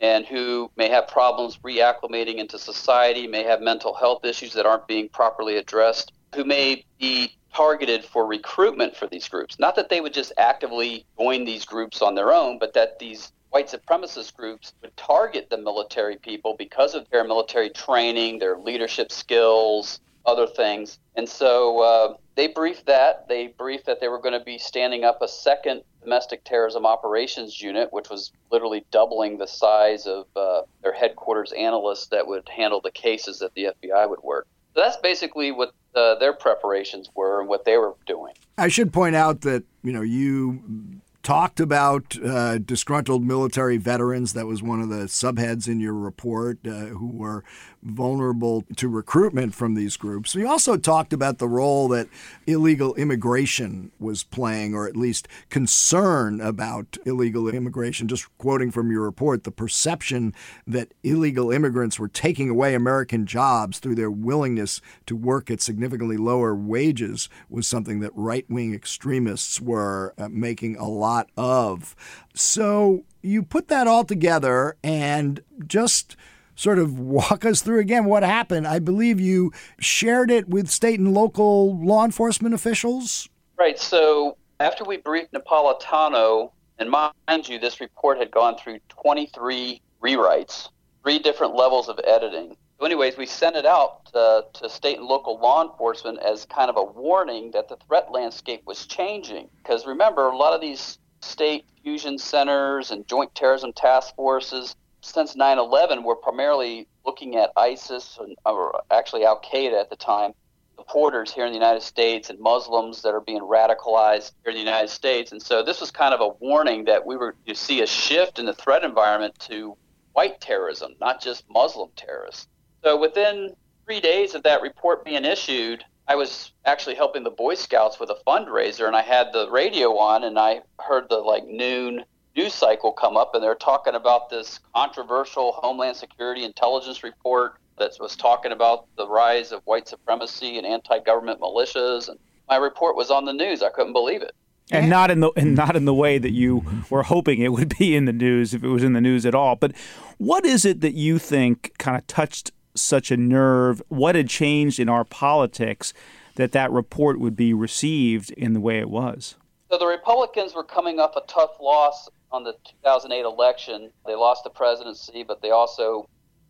and 0.03 0.25
who 0.25 0.69
may 0.75 0.89
have 0.89 1.07
problems 1.07 1.57
reacclimating 1.63 2.35
into 2.35 2.59
society, 2.59 3.25
may 3.25 3.41
have 3.41 3.61
mental 3.61 3.93
health 3.93 4.25
issues 4.25 4.51
that 4.51 4.65
aren't 4.65 4.85
being 4.85 5.07
properly 5.07 5.55
addressed, 5.55 6.11
who 6.35 6.43
may 6.43 6.83
be 6.99 7.31
targeted 7.55 8.03
for 8.03 8.27
recruitment 8.27 8.97
for 8.97 9.07
these 9.07 9.29
groups. 9.29 9.57
Not 9.59 9.77
that 9.77 9.87
they 9.87 10.01
would 10.01 10.13
just 10.13 10.33
actively 10.37 11.05
join 11.17 11.45
these 11.45 11.63
groups 11.63 12.01
on 12.01 12.15
their 12.15 12.33
own, 12.33 12.59
but 12.59 12.73
that 12.73 12.99
these 12.99 13.31
white 13.51 13.69
supremacist 13.69 14.35
groups 14.35 14.73
would 14.81 14.95
target 14.97 15.49
the 15.49 15.57
military 15.57 16.17
people 16.17 16.55
because 16.57 16.95
of 16.95 17.09
their 17.09 17.23
military 17.23 17.69
training, 17.69 18.39
their 18.39 18.57
leadership 18.57 19.09
skills, 19.09 20.01
other 20.25 20.47
things. 20.47 20.99
And 21.15 21.27
so 21.27 21.79
uh, 21.79 22.17
they 22.35 22.47
briefed 22.47 22.85
that. 22.87 23.27
They 23.27 23.47
briefed 23.47 23.85
that 23.85 23.99
they 23.99 24.07
were 24.07 24.19
going 24.19 24.37
to 24.37 24.43
be 24.43 24.57
standing 24.57 25.03
up 25.03 25.21
a 25.21 25.27
second 25.27 25.83
domestic 26.01 26.43
terrorism 26.43 26.85
operations 26.85 27.61
unit, 27.61 27.91
which 27.91 28.09
was 28.09 28.31
literally 28.51 28.85
doubling 28.91 29.37
the 29.37 29.47
size 29.47 30.05
of 30.05 30.25
uh, 30.35 30.61
their 30.81 30.93
headquarters 30.93 31.51
analysts 31.53 32.07
that 32.07 32.27
would 32.27 32.47
handle 32.49 32.81
the 32.81 32.91
cases 32.91 33.39
that 33.39 33.53
the 33.53 33.69
FBI 33.83 34.09
would 34.09 34.21
work. 34.23 34.47
So 34.73 34.81
that's 34.81 34.97
basically 34.97 35.51
what 35.51 35.73
uh, 35.95 36.15
their 36.15 36.33
preparations 36.33 37.09
were 37.13 37.39
and 37.39 37.47
what 37.47 37.65
they 37.65 37.77
were 37.77 37.93
doing. 38.07 38.33
I 38.57 38.67
should 38.69 38.91
point 38.91 39.15
out 39.15 39.41
that 39.41 39.63
you 39.83 39.93
know 39.93 40.01
you 40.01 41.01
talked 41.23 41.61
about 41.61 42.17
uh, 42.23 42.57
disgruntled 42.57 43.23
military 43.23 43.77
veterans. 43.77 44.33
That 44.33 44.45
was 44.45 44.61
one 44.61 44.81
of 44.81 44.89
the 44.89 45.05
subheads 45.05 45.67
in 45.67 45.79
your 45.79 45.93
report 45.93 46.59
uh, 46.67 46.87
who 46.87 47.07
were 47.07 47.43
vulnerable 47.81 48.63
to 48.75 48.87
recruitment 48.87 49.53
from 49.53 49.73
these 49.73 49.97
groups. 49.97 50.35
We 50.35 50.45
also 50.45 50.77
talked 50.77 51.13
about 51.13 51.37
the 51.37 51.47
role 51.47 51.87
that 51.89 52.07
illegal 52.45 52.93
immigration 52.95 53.91
was 53.99 54.23
playing, 54.23 54.73
or 54.73 54.87
at 54.87 54.95
least 54.95 55.27
concern 55.49 56.41
about 56.41 56.97
illegal 57.05 57.49
immigration. 57.49 58.07
Just 58.07 58.27
quoting 58.37 58.71
from 58.71 58.91
your 58.91 59.01
report, 59.01 59.43
the 59.43 59.51
perception 59.51 60.33
that 60.67 60.93
illegal 61.03 61.51
immigrants 61.51 61.99
were 61.99 62.07
taking 62.07 62.49
away 62.49 62.73
American 62.73 63.25
jobs 63.25 63.79
through 63.79 63.95
their 63.95 64.11
willingness 64.11 64.81
to 65.05 65.15
work 65.15 65.49
at 65.49 65.61
significantly 65.61 66.17
lower 66.17 66.55
wages 66.55 67.29
was 67.49 67.67
something 67.67 67.99
that 68.01 68.11
right 68.13 68.45
wing 68.49 68.73
extremists 68.73 69.61
were 69.61 70.13
uh, 70.17 70.27
making 70.29 70.75
a 70.77 70.87
lot 70.87 71.12
of. 71.37 71.95
So 72.33 73.03
you 73.21 73.43
put 73.43 73.67
that 73.69 73.87
all 73.87 74.03
together 74.03 74.75
and 74.83 75.41
just 75.65 76.15
sort 76.55 76.79
of 76.79 76.99
walk 76.99 77.45
us 77.45 77.61
through 77.61 77.79
again 77.79 78.05
what 78.05 78.23
happened. 78.23 78.67
I 78.67 78.79
believe 78.79 79.19
you 79.19 79.51
shared 79.79 80.31
it 80.31 80.49
with 80.49 80.69
state 80.69 80.99
and 80.99 81.13
local 81.13 81.77
law 81.83 82.05
enforcement 82.05 82.53
officials. 82.53 83.29
Right. 83.57 83.79
So 83.79 84.37
after 84.59 84.83
we 84.83 84.97
briefed 84.97 85.33
Napolitano, 85.33 86.51
and 86.79 86.89
mind 86.89 87.47
you, 87.47 87.59
this 87.59 87.79
report 87.79 88.17
had 88.17 88.31
gone 88.31 88.57
through 88.57 88.79
23 88.89 89.81
rewrites, 90.01 90.69
three 91.03 91.19
different 91.19 91.55
levels 91.55 91.87
of 91.87 91.99
editing. 92.05 92.55
So, 92.79 92.85
anyways, 92.85 93.17
we 93.17 93.25
sent 93.25 93.55
it 93.55 93.65
out 93.65 94.09
uh, 94.13 94.41
to 94.53 94.69
state 94.69 94.97
and 94.97 95.07
local 95.07 95.39
law 95.39 95.63
enforcement 95.63 96.19
as 96.19 96.45
kind 96.45 96.69
of 96.69 96.77
a 96.77 96.83
warning 96.83 97.51
that 97.51 97.69
the 97.69 97.77
threat 97.87 98.11
landscape 98.11 98.63
was 98.65 98.85
changing. 98.85 99.49
Because 99.57 99.85
remember, 99.85 100.27
a 100.27 100.35
lot 100.35 100.53
of 100.53 100.61
these 100.61 100.97
state 101.23 101.65
fusion 101.81 102.17
centers 102.17 102.91
and 102.91 103.07
joint 103.07 103.33
terrorism 103.35 103.73
task 103.73 104.15
forces 104.15 104.75
since 105.01 105.35
9 105.35 105.59
11 105.59 106.03
were 106.03 106.15
primarily 106.15 106.87
looking 107.05 107.35
at 107.35 107.51
ISIS, 107.57 108.17
and, 108.21 108.37
or 108.45 108.81
actually 108.89 109.25
Al 109.25 109.41
Qaeda 109.41 109.79
at 109.79 109.89
the 109.89 109.95
time, 109.95 110.33
supporters 110.77 111.33
here 111.33 111.45
in 111.45 111.51
the 111.51 111.57
United 111.57 111.81
States 111.81 112.29
and 112.29 112.39
Muslims 112.39 113.01
that 113.01 113.13
are 113.13 113.21
being 113.21 113.41
radicalized 113.41 114.31
here 114.43 114.51
in 114.51 114.55
the 114.55 114.59
United 114.59 114.89
States. 114.89 115.31
And 115.31 115.41
so 115.41 115.63
this 115.63 115.81
was 115.81 115.91
kind 115.91 116.13
of 116.13 116.21
a 116.21 116.29
warning 116.39 116.85
that 116.85 117.05
we 117.05 117.17
were 117.17 117.35
to 117.47 117.55
see 117.55 117.81
a 117.81 117.87
shift 117.87 118.39
in 118.39 118.45
the 118.45 118.53
threat 118.53 118.83
environment 118.83 119.37
to 119.47 119.77
white 120.13 120.39
terrorism, 120.41 120.95
not 120.99 121.21
just 121.21 121.43
Muslim 121.49 121.89
terrorists. 121.95 122.47
So 122.83 122.99
within 122.99 123.55
three 123.85 123.99
days 123.99 124.35
of 124.35 124.43
that 124.43 124.61
report 124.61 125.05
being 125.05 125.25
issued, 125.25 125.83
I 126.07 126.15
was 126.15 126.51
actually 126.65 126.95
helping 126.95 127.23
the 127.23 127.29
Boy 127.29 127.55
Scouts 127.55 127.99
with 127.99 128.09
a 128.09 128.17
fundraiser, 128.27 128.87
and 128.87 128.95
I 128.95 129.01
had 129.01 129.27
the 129.31 129.49
radio 129.49 129.97
on, 129.97 130.23
and 130.23 130.37
I 130.37 130.61
heard 130.79 131.07
the 131.09 131.17
like 131.17 131.45
noon 131.47 132.03
news 132.35 132.53
cycle 132.53 132.91
come 132.91 133.15
up, 133.15 133.33
and 133.33 133.43
they're 133.43 133.55
talking 133.55 133.95
about 133.95 134.29
this 134.29 134.59
controversial 134.75 135.53
Homeland 135.53 135.95
Security 135.95 136.43
intelligence 136.43 137.03
report 137.03 137.55
that 137.77 137.91
was 137.99 138.15
talking 138.15 138.51
about 138.51 138.85
the 138.97 139.07
rise 139.07 139.51
of 139.51 139.61
white 139.65 139.87
supremacy 139.87 140.57
and 140.57 140.67
anti-government 140.67 141.39
militias, 141.39 142.09
and 142.09 142.19
my 142.49 142.57
report 142.57 142.95
was 142.95 143.09
on 143.09 143.25
the 143.25 143.33
news. 143.33 143.63
I 143.63 143.69
couldn't 143.69 143.93
believe 143.93 144.21
it. 144.21 144.35
And 144.71 144.89
not 144.89 145.11
in 145.11 145.19
the 145.19 145.31
and 145.35 145.55
not 145.55 145.75
in 145.75 145.85
the 145.85 145.93
way 145.93 146.17
that 146.17 146.31
you 146.31 146.63
were 146.89 147.03
hoping 147.03 147.41
it 147.41 147.51
would 147.51 147.77
be 147.77 147.95
in 147.95 148.05
the 148.05 148.13
news 148.13 148.53
if 148.53 148.63
it 148.63 148.69
was 148.69 148.83
in 148.83 148.93
the 148.93 149.01
news 149.01 149.25
at 149.25 149.35
all. 149.35 149.55
But 149.55 149.75
what 150.17 150.45
is 150.45 150.65
it 150.65 150.81
that 150.81 150.93
you 150.93 151.19
think 151.19 151.73
kind 151.77 151.97
of 151.97 152.07
touched 152.07 152.51
such 152.75 153.11
a 153.11 153.17
nerve? 153.17 153.81
What 153.89 154.15
had 154.15 154.29
changed 154.29 154.79
in 154.79 154.89
our 154.89 155.03
politics 155.03 155.93
that 156.35 156.51
that 156.53 156.71
report 156.71 157.19
would 157.19 157.35
be 157.35 157.53
received 157.53 158.31
in 158.31 158.53
the 158.53 158.59
way 158.59 158.79
it 158.79 158.89
was? 158.89 159.35
So 159.71 159.77
the 159.77 159.87
Republicans 159.87 160.53
were 160.53 160.63
coming 160.63 160.99
up 160.99 161.15
a 161.15 161.21
tough 161.27 161.59
loss 161.59 162.09
on 162.31 162.43
the 162.43 162.53
2008 162.83 163.21
election. 163.25 163.91
They 164.05 164.15
lost 164.15 164.43
the 164.43 164.49
presidency, 164.49 165.23
but 165.23 165.41
they 165.41 165.51
also 165.51 166.07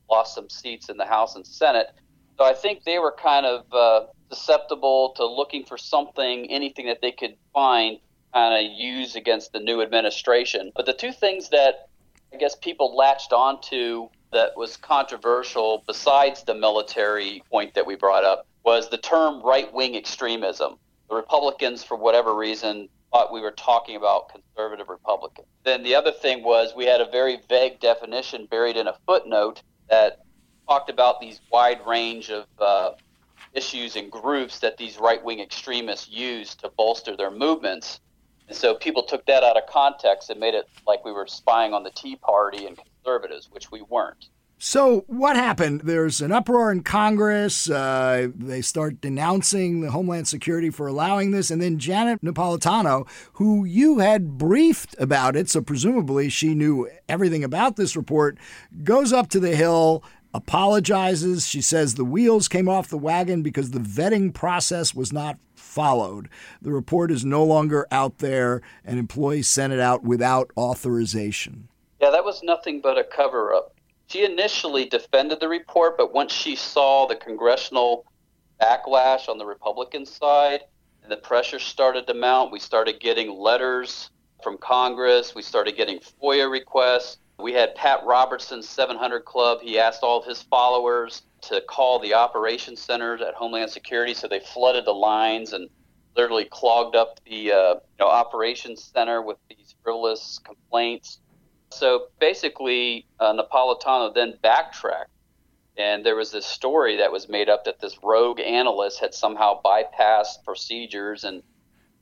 lost 0.10 0.36
some 0.36 0.50
seats 0.50 0.90
in 0.90 0.98
the 0.98 1.06
House 1.06 1.36
and 1.36 1.46
Senate. 1.46 1.88
So 2.38 2.44
I 2.44 2.54
think 2.54 2.84
they 2.84 3.00
were 3.00 3.12
kind 3.12 3.46
of 3.46 3.66
uh, 3.72 4.08
susceptible 4.30 5.14
to 5.18 5.26
looking 5.26 5.66
for 5.66 5.78
something, 5.78 6.50
anything 6.52 6.88
that 6.88 7.00
they 7.02 7.12
could 7.12 7.36
find, 7.54 8.00
kind 8.34 8.66
of 8.66 8.72
use 8.74 9.16
against 9.16 9.54
the 9.54 9.60
new 9.60 9.82
administration. 9.82 10.72
But 10.76 10.86
the 10.86 10.94
two 10.94 11.12
things 11.12 11.50
that 11.50 11.90
I 12.34 12.38
guess 12.38 12.56
people 12.56 12.96
latched 12.96 13.32
onto 13.32 14.10
that 14.34 14.58
was 14.58 14.78
controversial, 14.78 15.84
besides 15.88 16.44
the 16.44 16.54
military 16.54 17.44
point 17.50 17.74
that 17.76 17.86
we 17.86 17.96
brought 17.96 18.24
up, 18.24 18.46
was 18.64 18.90
the 18.90 18.98
term 18.98 19.42
right 19.44 19.72
wing 19.74 19.96
extremism. 19.96 20.76
The 21.10 21.16
Republicans, 21.16 21.84
for 21.84 21.98
whatever 21.98 22.36
reason, 22.36 22.90
thought 23.12 23.32
we 23.32 23.42
were 23.42 23.52
talking 23.52 23.96
about 23.96 24.30
conservative 24.30 24.90
Republicans. 24.90 25.48
Then 25.64 25.84
the 25.84 25.96
other 25.96 26.12
thing 26.12 26.44
was 26.44 26.74
we 26.76 26.86
had 26.86 27.00
a 27.00 27.10
very 27.12 27.40
vague 27.48 27.80
definition 27.80 28.48
buried 28.48 28.76
in 28.76 28.88
a 28.88 28.96
footnote 29.06 29.62
that 29.90 30.24
talked 30.68 30.90
about 30.90 31.22
these 31.22 31.40
wide 31.52 31.86
range 31.86 32.30
of 32.32 32.46
uh, 32.60 32.92
issues 33.54 33.96
and 33.96 34.12
groups 34.12 34.60
that 34.60 34.78
these 34.78 34.98
right 34.98 35.24
wing 35.24 35.40
extremists 35.40 36.10
use 36.10 36.56
to 36.56 36.70
bolster 36.70 37.16
their 37.16 37.32
movements. 37.32 38.00
And 38.48 38.58
so 38.58 38.76
people 38.76 39.04
took 39.04 39.26
that 39.28 39.44
out 39.44 39.58
of 39.58 39.68
context 39.68 40.30
and 40.30 40.40
made 40.40 40.54
it 40.54 40.68
like 40.88 41.06
we 41.06 41.12
were 41.12 41.28
spying 41.28 41.74
on 41.74 41.84
the 41.84 41.92
Tea 41.92 42.16
Party 42.16 42.66
and 42.66 42.80
conservatives, 43.04 43.50
which 43.52 43.72
we 43.72 43.82
weren't. 43.82 44.30
So, 44.60 45.04
what 45.08 45.36
happened? 45.36 45.82
There's 45.82 46.22
an 46.22 46.32
uproar 46.32 46.72
in 46.72 46.84
Congress. 46.84 47.70
Uh, 47.70 48.30
they 48.34 48.62
start 48.62 49.02
denouncing 49.02 49.82
the 49.82 49.92
Homeland 49.92 50.28
Security 50.30 50.70
for 50.70 50.88
allowing 50.88 51.32
this. 51.32 51.52
And 51.52 51.62
then 51.62 51.80
Janet 51.80 52.22
Napolitano, 52.22 53.06
who 53.34 53.66
you 53.66 54.00
had 54.00 54.38
briefed 54.38 54.96
about 55.00 55.36
it, 55.36 55.50
so 55.50 55.62
presumably 55.62 56.30
she 56.30 56.56
knew 56.56 56.90
everything 57.10 57.44
about 57.44 57.76
this 57.76 57.98
report, 57.98 58.38
goes 58.86 59.12
up 59.12 59.28
to 59.32 59.40
the 59.40 59.54
Hill, 59.54 60.02
apologizes. 60.34 61.46
She 61.46 61.62
says 61.62 61.96
the 61.96 62.06
wheels 62.06 62.48
came 62.48 62.70
off 62.70 62.88
the 62.88 62.98
wagon 62.98 63.44
because 63.44 63.72
the 63.72 63.80
vetting 63.80 64.34
process 64.34 64.96
was 64.96 65.12
not 65.12 65.40
followed. 65.56 66.30
The 66.62 66.72
report 66.72 67.12
is 67.12 67.26
no 67.26 67.44
longer 67.44 67.86
out 67.92 68.20
there, 68.20 68.62
and 68.86 68.98
employees 68.98 69.50
sent 69.50 69.74
it 69.74 69.80
out 69.82 70.04
without 70.04 70.52
authorization. 70.56 71.68
Was 72.34 72.42
nothing 72.42 72.82
but 72.82 72.98
a 72.98 73.04
cover 73.04 73.54
up 73.54 73.74
she 74.08 74.26
initially 74.26 74.86
defended 74.86 75.40
the 75.40 75.48
report, 75.48 75.98
but 75.98 76.14
once 76.14 76.32
she 76.32 76.56
saw 76.56 77.08
the 77.08 77.16
congressional 77.16 78.06
backlash 78.62 79.28
on 79.28 79.38
the 79.38 79.46
Republican 79.46 80.06
side 80.06 80.62
and 81.02 81.12
the 81.12 81.18
pressure 81.18 81.60
started 81.60 82.06
to 82.08 82.14
mount, 82.14 82.52
we 82.52 82.60
started 82.60 83.00
getting 83.00 83.36
letters 83.36 84.10
from 84.44 84.58
Congress, 84.58 85.34
we 85.34 85.42
started 85.42 85.76
getting 85.76 86.00
FOIA 86.00 86.52
requests. 86.52 87.18
We 87.40 87.54
had 87.54 87.74
Pat 87.74 88.06
Robertson's 88.06 88.70
700 88.70 89.26
Club. 89.26 89.62
He 89.62 89.80
asked 89.80 90.04
all 90.04 90.20
of 90.20 90.26
his 90.26 90.44
followers 90.44 91.24
to 91.42 91.62
call 91.62 91.98
the 91.98 92.14
operations 92.14 92.82
centers 92.82 93.22
at 93.22 93.34
Homeland 93.34 93.72
Security, 93.72 94.14
so 94.14 94.28
they 94.28 94.40
flooded 94.40 94.86
the 94.86 94.94
lines 94.94 95.54
and 95.54 95.70
literally 96.16 96.46
clogged 96.46 96.96
up 96.96 97.20
the 97.26 97.52
uh, 97.52 97.74
you 97.74 97.80
know, 98.00 98.08
operations 98.08 98.84
center 98.84 99.22
with 99.22 99.38
these 99.50 99.74
frivolous 99.82 100.40
complaints. 100.44 101.20
So 101.74 102.08
basically, 102.20 103.06
uh, 103.20 103.34
Napolitano 103.34 104.14
then 104.14 104.38
backtracked, 104.42 105.10
and 105.78 106.06
there 106.06 106.16
was 106.16 106.32
this 106.32 106.46
story 106.46 106.98
that 106.98 107.12
was 107.12 107.28
made 107.28 107.50
up 107.50 107.66
that 107.66 107.80
this 107.80 107.98
rogue 108.04 108.40
analyst 108.40 109.00
had 109.00 109.14
somehow 109.14 109.62
bypassed 109.64 110.44
procedures 110.46 111.24
and. 111.24 111.44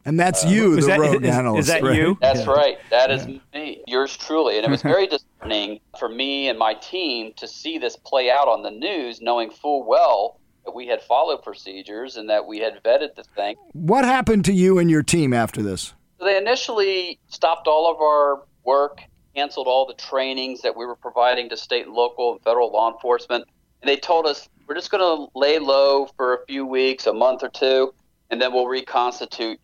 And 0.03 0.19
that's 0.19 0.43
uh, 0.43 0.47
you, 0.47 0.75
the 0.77 0.87
that, 0.87 0.99
rogue 0.99 1.23
is, 1.23 1.29
analyst. 1.29 1.59
Is 1.59 1.67
that 1.67 1.83
right? 1.83 1.95
you? 1.95 2.17
That's 2.21 2.39
yeah. 2.39 2.51
right. 2.51 2.77
That 2.89 3.11
is 3.11 3.27
yeah. 3.27 3.37
me, 3.53 3.83
yours 3.85 4.17
truly. 4.17 4.57
And 4.57 4.65
it 4.65 4.69
was 4.71 4.81
very 4.81 5.05
disheartening 5.41 5.79
for 5.99 6.09
me 6.09 6.49
and 6.49 6.57
my 6.57 6.73
team 6.73 7.33
to 7.37 7.47
see 7.47 7.77
this 7.77 7.97
play 7.97 8.31
out 8.31 8.47
on 8.47 8.63
the 8.63 8.71
news, 8.71 9.21
knowing 9.21 9.51
full 9.51 9.87
well 9.87 10.39
that 10.65 10.73
we 10.73 10.87
had 10.87 11.03
followed 11.03 11.43
procedures 11.43 12.17
and 12.17 12.29
that 12.31 12.47
we 12.47 12.57
had 12.57 12.81
vetted 12.83 13.13
the 13.15 13.23
thing. 13.35 13.55
What 13.73 14.05
happened 14.05 14.43
to 14.45 14.53
you 14.53 14.79
and 14.79 14.89
your 14.89 15.03
team 15.03 15.33
after 15.33 15.61
this? 15.61 15.93
They 16.19 16.35
initially 16.35 17.19
stopped 17.27 17.67
all 17.67 17.91
of 17.91 18.01
our 18.01 18.43
work 18.63 19.01
canceled 19.35 19.67
all 19.67 19.85
the 19.85 19.93
trainings 19.93 20.61
that 20.61 20.75
we 20.75 20.85
were 20.85 20.95
providing 20.95 21.49
to 21.49 21.57
state 21.57 21.85
and 21.85 21.95
local 21.95 22.33
and 22.33 22.41
federal 22.41 22.71
law 22.71 22.91
enforcement. 22.91 23.45
And 23.81 23.89
they 23.89 23.97
told 23.97 24.25
us, 24.25 24.49
we're 24.67 24.75
just 24.75 24.91
going 24.91 25.01
to 25.01 25.31
lay 25.37 25.59
low 25.59 26.07
for 26.17 26.35
a 26.35 26.45
few 26.45 26.65
weeks, 26.65 27.07
a 27.07 27.13
month 27.13 27.43
or 27.43 27.49
two, 27.49 27.93
and 28.29 28.41
then 28.41 28.53
we'll 28.53 28.67
reconstitute, 28.67 29.59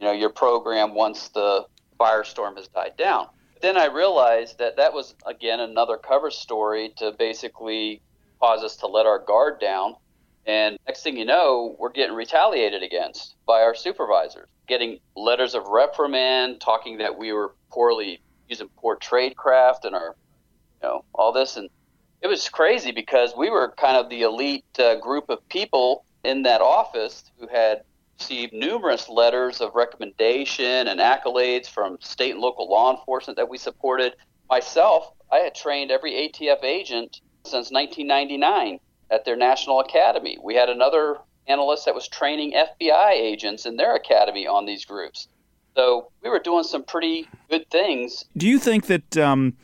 you 0.00 0.06
know, 0.06 0.12
your 0.12 0.30
program 0.30 0.94
once 0.94 1.28
the 1.28 1.66
firestorm 2.00 2.56
has 2.56 2.68
died 2.68 2.96
down. 2.96 3.28
But 3.54 3.62
then 3.62 3.76
I 3.76 3.86
realized 3.86 4.58
that 4.58 4.76
that 4.76 4.92
was, 4.92 5.14
again, 5.26 5.60
another 5.60 5.96
cover 5.96 6.30
story 6.30 6.92
to 6.96 7.12
basically 7.12 8.00
cause 8.40 8.62
us 8.62 8.76
to 8.76 8.86
let 8.86 9.06
our 9.06 9.18
guard 9.18 9.60
down. 9.60 9.96
And 10.46 10.78
next 10.86 11.02
thing 11.02 11.16
you 11.16 11.24
know, 11.24 11.76
we're 11.78 11.92
getting 11.92 12.16
retaliated 12.16 12.82
against 12.82 13.34
by 13.46 13.60
our 13.60 13.74
supervisors, 13.74 14.48
getting 14.66 14.98
letters 15.14 15.54
of 15.54 15.66
reprimand, 15.66 16.60
talking 16.60 16.98
that 16.98 17.18
we 17.18 17.32
were 17.32 17.54
poorly 17.70 18.20
using 18.48 18.68
poor 18.76 18.96
trade 18.96 19.36
craft 19.36 19.84
and 19.84 19.94
our, 19.94 20.16
you 20.82 20.88
know, 20.88 21.04
all 21.14 21.32
this. 21.32 21.56
And 21.56 21.68
it 22.22 22.26
was 22.26 22.48
crazy 22.48 22.92
because 22.92 23.34
we 23.36 23.50
were 23.50 23.74
kind 23.76 23.96
of 23.96 24.08
the 24.08 24.22
elite 24.22 24.64
uh, 24.78 24.96
group 24.96 25.28
of 25.28 25.46
people 25.48 26.04
in 26.24 26.42
that 26.42 26.60
office 26.60 27.24
who 27.38 27.46
had 27.48 27.82
received 28.18 28.52
numerous 28.52 29.08
letters 29.08 29.60
of 29.60 29.74
recommendation 29.74 30.88
and 30.88 30.98
accolades 30.98 31.68
from 31.68 31.98
state 32.00 32.32
and 32.32 32.40
local 32.40 32.68
law 32.68 32.96
enforcement 32.96 33.36
that 33.36 33.48
we 33.48 33.56
supported. 33.56 34.16
Myself, 34.50 35.12
I 35.30 35.38
had 35.38 35.54
trained 35.54 35.90
every 35.90 36.12
ATF 36.12 36.64
agent 36.64 37.20
since 37.44 37.70
1999 37.70 38.80
at 39.10 39.24
their 39.24 39.36
national 39.36 39.80
academy. 39.80 40.38
We 40.42 40.54
had 40.54 40.68
another 40.68 41.18
analyst 41.46 41.84
that 41.86 41.94
was 41.94 42.08
training 42.08 42.52
FBI 42.52 43.12
agents 43.12 43.64
in 43.66 43.76
their 43.76 43.94
academy 43.94 44.46
on 44.46 44.66
these 44.66 44.84
groups. 44.84 45.28
So 45.78 46.10
we 46.24 46.28
were 46.28 46.40
doing 46.40 46.64
some 46.64 46.82
pretty 46.82 47.28
good 47.48 47.70
things. 47.70 48.24
Do 48.36 48.48
you 48.48 48.58
think 48.58 48.86
that 48.86 49.16
um, 49.16 49.56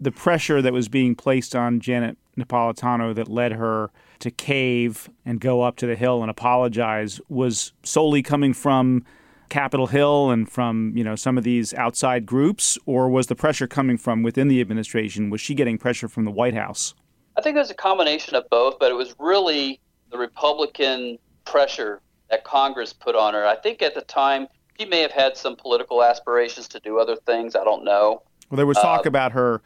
the 0.00 0.10
pressure 0.10 0.62
that 0.62 0.72
was 0.72 0.88
being 0.88 1.14
placed 1.14 1.54
on 1.54 1.80
Janet 1.80 2.16
Napolitano 2.38 3.14
that 3.14 3.28
led 3.28 3.52
her 3.52 3.90
to 4.20 4.30
cave 4.30 5.10
and 5.26 5.38
go 5.38 5.60
up 5.60 5.76
to 5.76 5.86
the 5.86 5.96
Hill 5.96 6.22
and 6.22 6.30
apologize 6.30 7.20
was 7.28 7.74
solely 7.82 8.22
coming 8.22 8.54
from 8.54 9.04
Capitol 9.50 9.88
Hill 9.88 10.30
and 10.30 10.50
from 10.50 10.94
you 10.96 11.04
know 11.04 11.14
some 11.14 11.36
of 11.36 11.44
these 11.44 11.74
outside 11.74 12.24
groups, 12.24 12.78
or 12.86 13.10
was 13.10 13.26
the 13.26 13.34
pressure 13.34 13.66
coming 13.66 13.98
from 13.98 14.22
within 14.22 14.48
the 14.48 14.62
administration? 14.62 15.28
Was 15.28 15.42
she 15.42 15.54
getting 15.54 15.76
pressure 15.76 16.08
from 16.08 16.24
the 16.24 16.30
White 16.30 16.54
House? 16.54 16.94
I 17.36 17.42
think 17.42 17.56
it 17.56 17.58
was 17.58 17.70
a 17.70 17.74
combination 17.74 18.34
of 18.34 18.48
both, 18.48 18.78
but 18.78 18.90
it 18.90 18.94
was 18.94 19.14
really 19.18 19.78
the 20.10 20.16
Republican 20.16 21.18
pressure 21.44 22.00
that 22.30 22.44
Congress 22.44 22.94
put 22.94 23.14
on 23.14 23.34
her. 23.34 23.44
I 23.44 23.56
think 23.56 23.82
at 23.82 23.94
the 23.94 24.02
time 24.02 24.46
he 24.80 24.86
may 24.86 25.02
have 25.02 25.12
had 25.12 25.36
some 25.36 25.56
political 25.56 26.02
aspirations 26.02 26.66
to 26.66 26.80
do 26.80 26.98
other 26.98 27.14
things. 27.14 27.54
I 27.54 27.64
don't 27.64 27.84
know. 27.84 28.22
Well, 28.48 28.56
there 28.56 28.66
was 28.66 28.78
talk 28.78 29.04
uh, 29.04 29.10
about 29.10 29.32
her, 29.32 29.60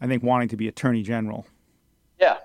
I 0.00 0.06
think, 0.06 0.22
wanting 0.22 0.48
to 0.48 0.56
be 0.56 0.68
attorney 0.68 1.02
general. 1.02 1.46
Yeah, 2.18 2.38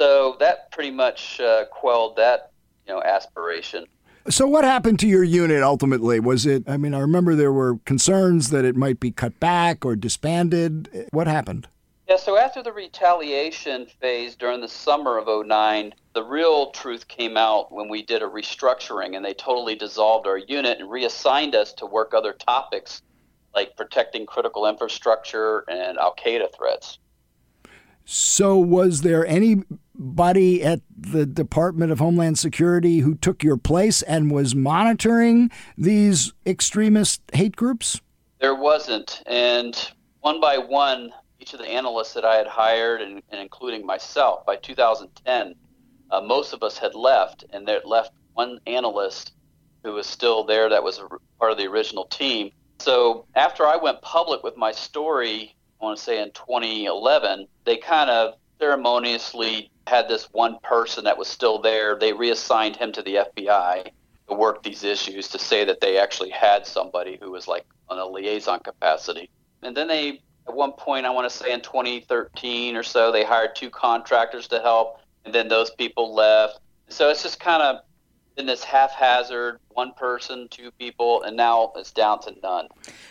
So 0.00 0.36
that 0.40 0.72
pretty 0.72 0.90
much 0.90 1.38
uh, 1.38 1.66
quelled 1.66 2.16
that, 2.16 2.50
you 2.88 2.92
know, 2.92 3.00
aspiration. 3.00 3.86
So, 4.28 4.48
what 4.48 4.64
happened 4.64 4.98
to 5.00 5.06
your 5.06 5.22
unit 5.22 5.62
ultimately? 5.62 6.18
Was 6.18 6.46
it, 6.46 6.68
I 6.68 6.76
mean, 6.78 6.94
I 6.94 6.98
remember 6.98 7.36
there 7.36 7.52
were 7.52 7.78
concerns 7.84 8.50
that 8.50 8.64
it 8.64 8.74
might 8.74 8.98
be 8.98 9.12
cut 9.12 9.38
back 9.38 9.84
or 9.84 9.94
disbanded. 9.94 11.06
What 11.12 11.28
happened? 11.28 11.68
Yeah, 12.08 12.16
so 12.16 12.38
after 12.38 12.62
the 12.62 12.72
retaliation 12.72 13.86
phase 14.00 14.36
during 14.36 14.60
the 14.60 14.68
summer 14.68 15.18
of 15.18 15.46
09, 15.46 15.92
the 16.14 16.22
real 16.22 16.70
truth 16.70 17.08
came 17.08 17.36
out 17.36 17.72
when 17.72 17.88
we 17.88 18.02
did 18.02 18.22
a 18.22 18.26
restructuring 18.26 19.16
and 19.16 19.24
they 19.24 19.34
totally 19.34 19.74
dissolved 19.74 20.28
our 20.28 20.38
unit 20.38 20.78
and 20.78 20.88
reassigned 20.88 21.56
us 21.56 21.72
to 21.74 21.86
work 21.86 22.14
other 22.14 22.32
topics 22.32 23.02
like 23.56 23.76
protecting 23.76 24.24
critical 24.24 24.66
infrastructure 24.66 25.64
and 25.68 25.98
Al 25.98 26.14
Qaeda 26.14 26.54
threats. 26.56 26.98
So, 28.04 28.56
was 28.56 29.00
there 29.00 29.26
anybody 29.26 30.62
at 30.62 30.82
the 30.96 31.26
Department 31.26 31.90
of 31.90 31.98
Homeland 31.98 32.38
Security 32.38 32.98
who 32.98 33.16
took 33.16 33.42
your 33.42 33.56
place 33.56 34.02
and 34.02 34.30
was 34.30 34.54
monitoring 34.54 35.50
these 35.76 36.32
extremist 36.46 37.20
hate 37.32 37.56
groups? 37.56 38.00
There 38.40 38.54
wasn't. 38.54 39.24
And 39.26 39.90
one 40.20 40.40
by 40.40 40.58
one, 40.58 41.12
each 41.46 41.54
of 41.54 41.60
the 41.60 41.68
analysts 41.68 42.14
that 42.14 42.24
I 42.24 42.34
had 42.34 42.48
hired, 42.48 43.00
and, 43.00 43.22
and 43.30 43.40
including 43.40 43.86
myself, 43.86 44.44
by 44.44 44.56
2010, 44.56 45.54
uh, 46.10 46.20
most 46.20 46.52
of 46.52 46.64
us 46.64 46.76
had 46.76 46.96
left, 46.96 47.44
and 47.50 47.66
there 47.66 47.80
left 47.84 48.10
one 48.34 48.58
analyst 48.66 49.32
who 49.84 49.92
was 49.92 50.08
still 50.08 50.42
there 50.42 50.68
that 50.68 50.82
was 50.82 51.00
part 51.38 51.52
of 51.52 51.58
the 51.58 51.66
original 51.66 52.06
team. 52.06 52.50
So 52.80 53.26
after 53.36 53.64
I 53.64 53.76
went 53.76 54.02
public 54.02 54.42
with 54.42 54.56
my 54.56 54.72
story, 54.72 55.54
I 55.80 55.84
want 55.84 55.98
to 55.98 56.02
say 56.02 56.20
in 56.20 56.32
2011, 56.32 57.46
they 57.64 57.76
kind 57.76 58.10
of 58.10 58.34
ceremoniously 58.58 59.70
had 59.86 60.08
this 60.08 60.24
one 60.32 60.58
person 60.64 61.04
that 61.04 61.16
was 61.16 61.28
still 61.28 61.60
there. 61.60 61.96
They 61.96 62.12
reassigned 62.12 62.74
him 62.74 62.90
to 62.90 63.02
the 63.02 63.26
FBI 63.36 63.88
to 64.28 64.34
work 64.34 64.64
these 64.64 64.82
issues 64.82 65.28
to 65.28 65.38
say 65.38 65.64
that 65.64 65.80
they 65.80 65.96
actually 65.96 66.30
had 66.30 66.66
somebody 66.66 67.18
who 67.22 67.30
was 67.30 67.46
like 67.46 67.64
on 67.88 67.98
a 68.00 68.06
liaison 68.06 68.58
capacity. 68.58 69.30
And 69.62 69.76
then 69.76 69.86
they, 69.86 70.22
at 70.48 70.54
one 70.54 70.72
point, 70.72 71.06
I 71.06 71.10
want 71.10 71.30
to 71.30 71.36
say 71.36 71.52
in 71.52 71.60
2013 71.60 72.76
or 72.76 72.82
so, 72.82 73.10
they 73.10 73.24
hired 73.24 73.56
two 73.56 73.70
contractors 73.70 74.46
to 74.48 74.60
help, 74.60 75.00
and 75.24 75.34
then 75.34 75.48
those 75.48 75.70
people 75.70 76.14
left. 76.14 76.60
So 76.88 77.10
it's 77.10 77.22
just 77.22 77.40
kind 77.40 77.62
of 77.62 77.82
in 78.36 78.46
this 78.46 78.62
haphazard 78.62 79.58
one 79.70 79.92
person, 79.94 80.46
two 80.50 80.70
people, 80.72 81.22
and 81.22 81.36
now 81.36 81.72
it's 81.76 81.90
down 81.90 82.20
to 82.20 82.34
none. 82.42 82.68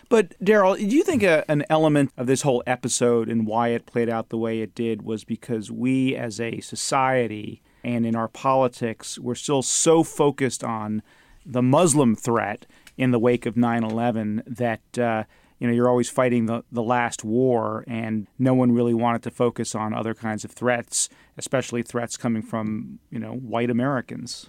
But 0.08 0.34
Daryl, 0.44 0.78
do 0.78 0.86
you 0.86 1.04
think 1.04 1.24
a, 1.24 1.50
an 1.50 1.64
element 1.70 2.12
of 2.18 2.28
this 2.28 2.44
whole 2.44 2.64
episode 2.66 3.30
and 3.30 3.46
why 3.46 3.70
it 3.70 3.86
played 3.86 4.10
out 4.10 4.30
the 4.30 4.38
way 4.38 4.62
it 4.62 4.76
did 4.76 5.02
was 5.02 5.24
because 5.24 5.72
we 5.72 6.16
as 6.16 6.40
a 6.40 6.60
society 6.62 7.62
and 7.84 8.06
in 8.06 8.16
our 8.16 8.28
politics 8.28 9.20
were 9.20 9.36
still 9.36 9.62
so 9.62 10.04
focused 10.04 10.64
on 10.64 11.02
the 11.46 11.62
Muslim 11.62 12.16
threat 12.16 12.66
in 12.98 13.12
the 13.12 13.20
wake 13.20 13.46
of 13.46 13.56
9/11 13.56 14.44
that 14.48 14.98
uh, 14.98 15.24
you 15.60 15.68
know 15.68 15.74
you're 15.74 15.90
always 15.90 16.10
fighting 16.10 16.46
the, 16.46 16.64
the 16.72 16.84
last 16.84 17.24
war 17.24 17.84
and 17.88 18.28
no 18.38 18.54
one 18.54 18.72
really 18.72 18.94
wanted 18.94 19.24
to 19.24 19.32
focus 19.32 19.76
on 19.76 19.94
other 19.94 20.14
kinds 20.14 20.44
of 20.44 20.52
threats 20.52 21.10
especially 21.38 21.82
threats 21.82 22.18
coming 22.18 22.42
from 22.42 23.00
you 23.10 23.20
know 23.20 23.34
white 23.34 23.70
americans 23.70 24.48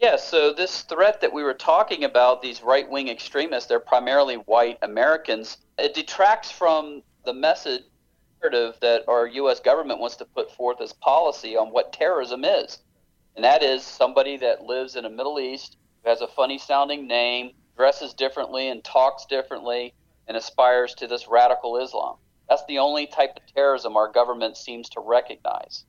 yeah, 0.00 0.14
so 0.14 0.52
this 0.52 0.82
threat 0.82 1.20
that 1.22 1.32
we 1.32 1.42
were 1.42 1.54
talking 1.54 2.04
about, 2.04 2.40
these 2.40 2.62
right 2.62 2.88
wing 2.88 3.08
extremists, 3.08 3.68
they're 3.68 3.80
primarily 3.80 4.36
white 4.36 4.78
Americans. 4.82 5.58
It 5.76 5.92
detracts 5.92 6.52
from 6.52 7.02
the 7.24 7.34
message 7.34 7.82
that 8.40 9.02
our 9.08 9.26
U.S. 9.26 9.58
government 9.58 9.98
wants 9.98 10.14
to 10.16 10.24
put 10.24 10.52
forth 10.52 10.80
as 10.80 10.92
policy 10.92 11.56
on 11.56 11.68
what 11.68 11.92
terrorism 11.92 12.44
is. 12.44 12.78
And 13.34 13.44
that 13.44 13.64
is 13.64 13.82
somebody 13.82 14.36
that 14.36 14.62
lives 14.62 14.94
in 14.94 15.02
the 15.02 15.10
Middle 15.10 15.40
East, 15.40 15.76
who 16.02 16.10
has 16.10 16.20
a 16.20 16.28
funny 16.28 16.58
sounding 16.58 17.08
name, 17.08 17.50
dresses 17.76 18.14
differently, 18.14 18.68
and 18.68 18.82
talks 18.84 19.26
differently, 19.26 19.92
and 20.28 20.36
aspires 20.36 20.94
to 20.94 21.06
this 21.06 21.26
radical 21.26 21.76
Islam. 21.76 22.16
That's 22.48 22.64
the 22.66 22.78
only 22.78 23.06
type 23.06 23.36
of 23.36 23.54
terrorism 23.54 23.96
our 23.96 24.10
government 24.10 24.56
seems 24.56 24.88
to 24.90 25.00
recognize. 25.00 25.84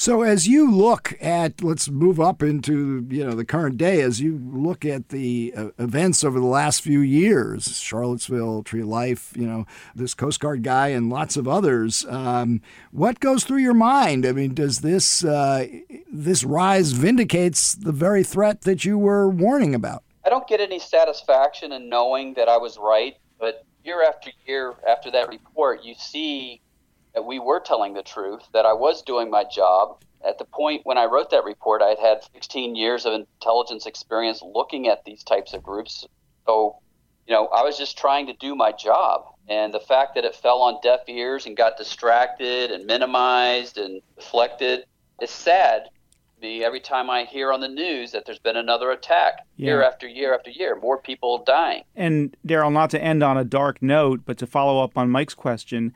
So 0.00 0.22
as 0.22 0.46
you 0.46 0.70
look 0.70 1.16
at, 1.20 1.60
let's 1.60 1.88
move 1.90 2.20
up 2.20 2.40
into 2.40 3.04
you 3.10 3.24
know 3.24 3.32
the 3.32 3.44
current 3.44 3.78
day. 3.78 4.00
As 4.00 4.20
you 4.20 4.38
look 4.38 4.84
at 4.84 5.08
the 5.08 5.52
uh, 5.56 5.70
events 5.76 6.22
over 6.22 6.38
the 6.38 6.46
last 6.46 6.82
few 6.82 7.00
years, 7.00 7.80
Charlottesville, 7.80 8.62
Tree 8.62 8.84
Life, 8.84 9.32
you 9.36 9.44
know 9.44 9.66
this 9.96 10.14
Coast 10.14 10.38
Guard 10.38 10.62
guy, 10.62 10.88
and 10.88 11.10
lots 11.10 11.36
of 11.36 11.48
others. 11.48 12.06
Um, 12.08 12.60
what 12.92 13.18
goes 13.18 13.42
through 13.42 13.58
your 13.58 13.74
mind? 13.74 14.24
I 14.24 14.30
mean, 14.30 14.54
does 14.54 14.82
this 14.82 15.24
uh, 15.24 15.66
this 16.12 16.44
rise 16.44 16.92
vindicates 16.92 17.74
the 17.74 17.90
very 17.90 18.22
threat 18.22 18.60
that 18.60 18.84
you 18.84 18.96
were 18.98 19.28
warning 19.28 19.74
about? 19.74 20.04
I 20.24 20.30
don't 20.30 20.46
get 20.46 20.60
any 20.60 20.78
satisfaction 20.78 21.72
in 21.72 21.88
knowing 21.88 22.34
that 22.34 22.48
I 22.48 22.58
was 22.58 22.78
right, 22.78 23.16
but 23.40 23.66
year 23.88 24.04
after 24.04 24.30
year 24.46 24.74
after 24.86 25.10
that 25.10 25.28
report, 25.28 25.82
you 25.82 25.94
see 25.94 26.60
that 27.14 27.24
we 27.24 27.38
were 27.38 27.58
telling 27.58 27.94
the 27.94 28.02
truth, 28.02 28.42
that 28.52 28.66
I 28.66 28.74
was 28.74 29.02
doing 29.02 29.30
my 29.30 29.44
job. 29.44 30.02
At 30.26 30.38
the 30.38 30.44
point 30.44 30.82
when 30.84 30.98
I 30.98 31.06
wrote 31.06 31.30
that 31.30 31.44
report, 31.44 31.80
I 31.80 31.88
had 31.88 31.98
had 31.98 32.24
16 32.34 32.76
years 32.76 33.06
of 33.06 33.14
intelligence 33.14 33.86
experience 33.86 34.42
looking 34.42 34.88
at 34.88 35.04
these 35.04 35.24
types 35.24 35.54
of 35.54 35.62
groups. 35.62 36.06
So, 36.46 36.76
you 37.26 37.32
know, 37.32 37.46
I 37.46 37.62
was 37.62 37.78
just 37.78 37.96
trying 37.96 38.26
to 38.26 38.34
do 38.34 38.54
my 38.54 38.72
job. 38.72 39.22
And 39.48 39.72
the 39.72 39.80
fact 39.80 40.14
that 40.16 40.24
it 40.26 40.34
fell 40.34 40.60
on 40.60 40.80
deaf 40.82 41.00
ears 41.08 41.46
and 41.46 41.56
got 41.56 41.78
distracted 41.78 42.70
and 42.70 42.84
minimized 42.84 43.78
and 43.78 44.02
deflected 44.16 44.84
is 45.22 45.30
sad 45.30 45.88
me 46.40 46.64
every 46.64 46.80
time 46.80 47.10
I 47.10 47.24
hear 47.24 47.52
on 47.52 47.60
the 47.60 47.68
news 47.68 48.12
that 48.12 48.24
there's 48.24 48.38
been 48.38 48.56
another 48.56 48.90
attack 48.90 49.46
yeah. 49.56 49.66
year 49.66 49.82
after 49.82 50.06
year 50.06 50.34
after 50.34 50.50
year, 50.50 50.78
more 50.78 50.98
people 50.98 51.44
dying. 51.44 51.82
And 51.96 52.36
Daryl, 52.46 52.72
not 52.72 52.90
to 52.90 53.02
end 53.02 53.22
on 53.22 53.36
a 53.36 53.44
dark 53.44 53.82
note, 53.82 54.22
but 54.24 54.38
to 54.38 54.46
follow 54.46 54.82
up 54.82 54.96
on 54.96 55.10
Mike's 55.10 55.34
question, 55.34 55.94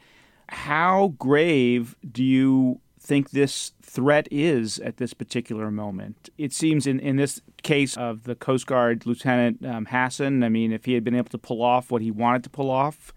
how 0.49 1.15
grave 1.19 1.97
do 2.11 2.23
you 2.23 2.81
think 3.01 3.31
this 3.31 3.73
threat 3.83 4.29
is 4.31 4.79
at 4.81 4.99
this 4.99 5.15
particular 5.15 5.71
moment? 5.71 6.31
It 6.39 6.53
seems 6.53 6.87
in, 6.87 7.01
in 7.01 7.17
this 7.17 7.41
case 7.63 7.97
of 7.97 8.25
the 8.25 8.35
Coast 8.35 8.67
Guard 8.67 9.07
Lieutenant 9.07 9.65
um, 9.65 9.87
Hasson, 9.87 10.43
I 10.43 10.49
mean, 10.49 10.73
if 10.73 10.85
he 10.85 10.95
had 10.95 11.05
been 11.05 11.15
able 11.15 11.31
to 11.31 11.39
pull 11.39 11.63
off 11.63 11.91
what 11.91 12.03
he 12.03 12.11
wanted 12.11 12.45
to 12.45 12.51
pull 12.51 12.71
off, 12.71 13.13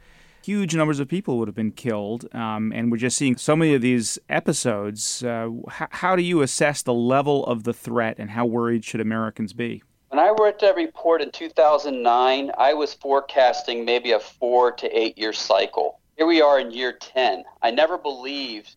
huge 0.46 0.76
numbers 0.76 1.00
of 1.00 1.08
people 1.08 1.38
would 1.38 1.48
have 1.48 1.56
been 1.56 1.72
killed. 1.72 2.28
Um, 2.34 2.72
and 2.74 2.92
we're 2.92 2.98
just 2.98 3.18
seeing 3.18 3.38
so 3.38 3.56
many 3.56 3.74
of 3.74 3.82
these 3.82 4.20
episodes. 4.30 5.24
Uh, 5.24 5.50
h- 5.68 5.90
how 5.92 6.16
do 6.16 6.22
you 6.22 6.42
assess 6.42 6.82
the 6.82 6.94
level 6.94 7.46
of 7.46 7.64
the 7.64 7.74
threat 7.74 8.18
and 8.20 8.32
how 8.32 8.46
worried 8.46 8.86
should 8.86 9.02
Americans 9.02 9.54
be? 9.54 9.84
When 10.10 10.20
I 10.20 10.34
wrote 10.40 10.60
that 10.60 10.76
report 10.76 11.22
in 11.22 11.32
2009, 11.32 12.52
I 12.58 12.74
was 12.74 12.94
forecasting 12.94 13.84
maybe 13.84 14.12
a 14.12 14.20
four 14.20 14.72
to 14.74 14.88
eight 14.98 15.18
year 15.18 15.34
cycle 15.34 16.00
here 16.18 16.28
we 16.28 16.42
are 16.42 16.60
in 16.60 16.72
year 16.72 16.94
10. 16.94 17.44
I 17.62 17.72
never 17.72 17.98
believed 17.98 18.76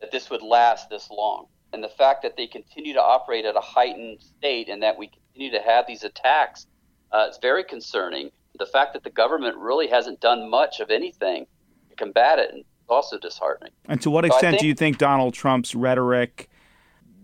that 0.00 0.10
this 0.10 0.30
would 0.30 0.42
last 0.42 0.88
this 0.88 1.10
long. 1.10 1.46
And 1.72 1.84
the 1.84 1.88
fact 1.88 2.22
that 2.22 2.36
they 2.36 2.46
continue 2.46 2.94
to 2.94 3.02
operate 3.02 3.44
at 3.44 3.54
a 3.54 3.60
heightened 3.60 4.22
state 4.22 4.68
and 4.68 4.82
that 4.82 4.98
we 4.98 5.08
continue 5.08 5.50
to 5.52 5.62
have 5.62 5.86
these 5.86 6.04
attacks 6.04 6.66
uh, 7.12 7.26
is 7.30 7.38
very 7.40 7.64
concerning. 7.64 8.30
The 8.60 8.66
fact 8.66 8.92
that 8.92 9.04
the 9.04 9.10
government 9.10 9.56
really 9.56 9.88
hasn't 9.88 10.20
done 10.20 10.50
much 10.50 10.80
of 10.80 10.90
anything 10.90 11.46
to 11.88 11.96
combat 11.96 12.38
it 12.38 12.54
is 12.54 12.64
also 12.90 13.18
disheartening. 13.18 13.72
And 13.86 14.02
to 14.02 14.10
what 14.10 14.26
extent 14.26 14.42
so 14.42 14.50
think, 14.50 14.60
do 14.60 14.66
you 14.66 14.74
think 14.74 14.98
Donald 14.98 15.32
Trump's 15.32 15.74
rhetoric, 15.74 16.50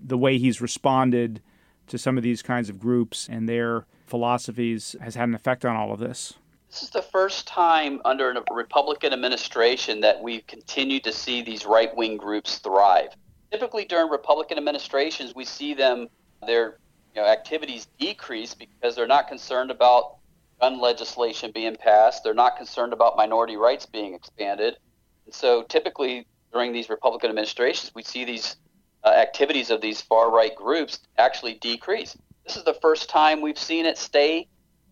the 0.03 0.16
way 0.16 0.38
he's 0.38 0.62
responded 0.62 1.42
to 1.88 1.99
some 1.99 2.16
of 2.16 2.22
these 2.22 2.40
kinds 2.40 2.70
of 2.70 2.81
groups 2.81 3.29
and 3.31 3.46
their 3.46 3.85
philosophies, 4.07 4.96
has 5.03 5.14
had 5.14 5.29
an 5.29 5.35
effect 5.35 5.66
on 5.66 5.77
all 5.77 5.92
of 5.92 5.99
this? 5.99 6.33
This 6.70 6.83
is 6.85 6.88
the 6.88 7.03
first 7.03 7.46
time 7.46 8.01
under 8.07 8.31
a 8.31 8.42
Republican 8.55 9.12
administration 9.12 10.01
that 10.01 10.22
we've 10.22 10.46
continued 10.46 11.05
to 11.05 11.12
see 11.12 11.42
these 11.42 11.66
right 11.66 11.94
wing 11.94 12.16
groups 12.16 12.57
thrive. 12.61 13.11
Typically, 13.53 13.85
during 13.85 14.09
Republican 14.11 14.57
administrations, 14.57 15.35
we 15.35 15.44
see 15.44 15.75
them, 15.75 16.09
their 16.46 16.79
you 17.14 17.20
know, 17.20 17.29
activities 17.29 17.88
decrease 17.99 18.55
because 18.55 18.96
they're 18.96 19.07
not 19.07 19.29
concerned 19.29 19.70
about 19.70 20.16
gun 20.60 20.80
legislation 20.80 21.50
being 21.54 21.76
passed, 21.76 22.24
they're 22.24 22.34
not 22.34 22.56
concerned 22.56 22.92
about 22.92 23.16
minority 23.16 23.56
rights 23.56 23.86
being 23.86 24.14
expanded. 24.14 24.76
And 25.24 25.34
so, 25.34 25.62
typically, 25.62 26.26
during 26.52 26.72
these 26.72 26.88
Republican 26.88 27.30
administrations, 27.30 27.92
we 27.94 28.02
see 28.02 28.24
these 28.24 28.56
uh, 29.04 29.08
activities 29.08 29.70
of 29.70 29.80
these 29.80 30.00
far 30.00 30.30
right 30.30 30.54
groups 30.54 31.00
actually 31.18 31.54
decrease. 31.54 32.16
This 32.46 32.56
is 32.56 32.64
the 32.64 32.74
first 32.74 33.10
time 33.10 33.40
we've 33.40 33.58
seen 33.58 33.86
it 33.86 33.98
stay 33.98 34.48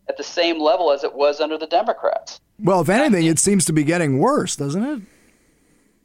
at 0.08 0.16
the 0.16 0.22
same 0.22 0.60
level 0.60 0.92
as 0.92 1.04
it 1.04 1.14
was 1.14 1.40
under 1.40 1.56
the 1.56 1.66
Democrats. 1.66 2.40
Well, 2.58 2.80
if 2.80 2.88
anything, 2.88 3.26
it 3.26 3.38
seems 3.38 3.64
to 3.66 3.72
be 3.72 3.82
getting 3.82 4.18
worse, 4.18 4.56
doesn't 4.56 4.84
it? 4.84 5.02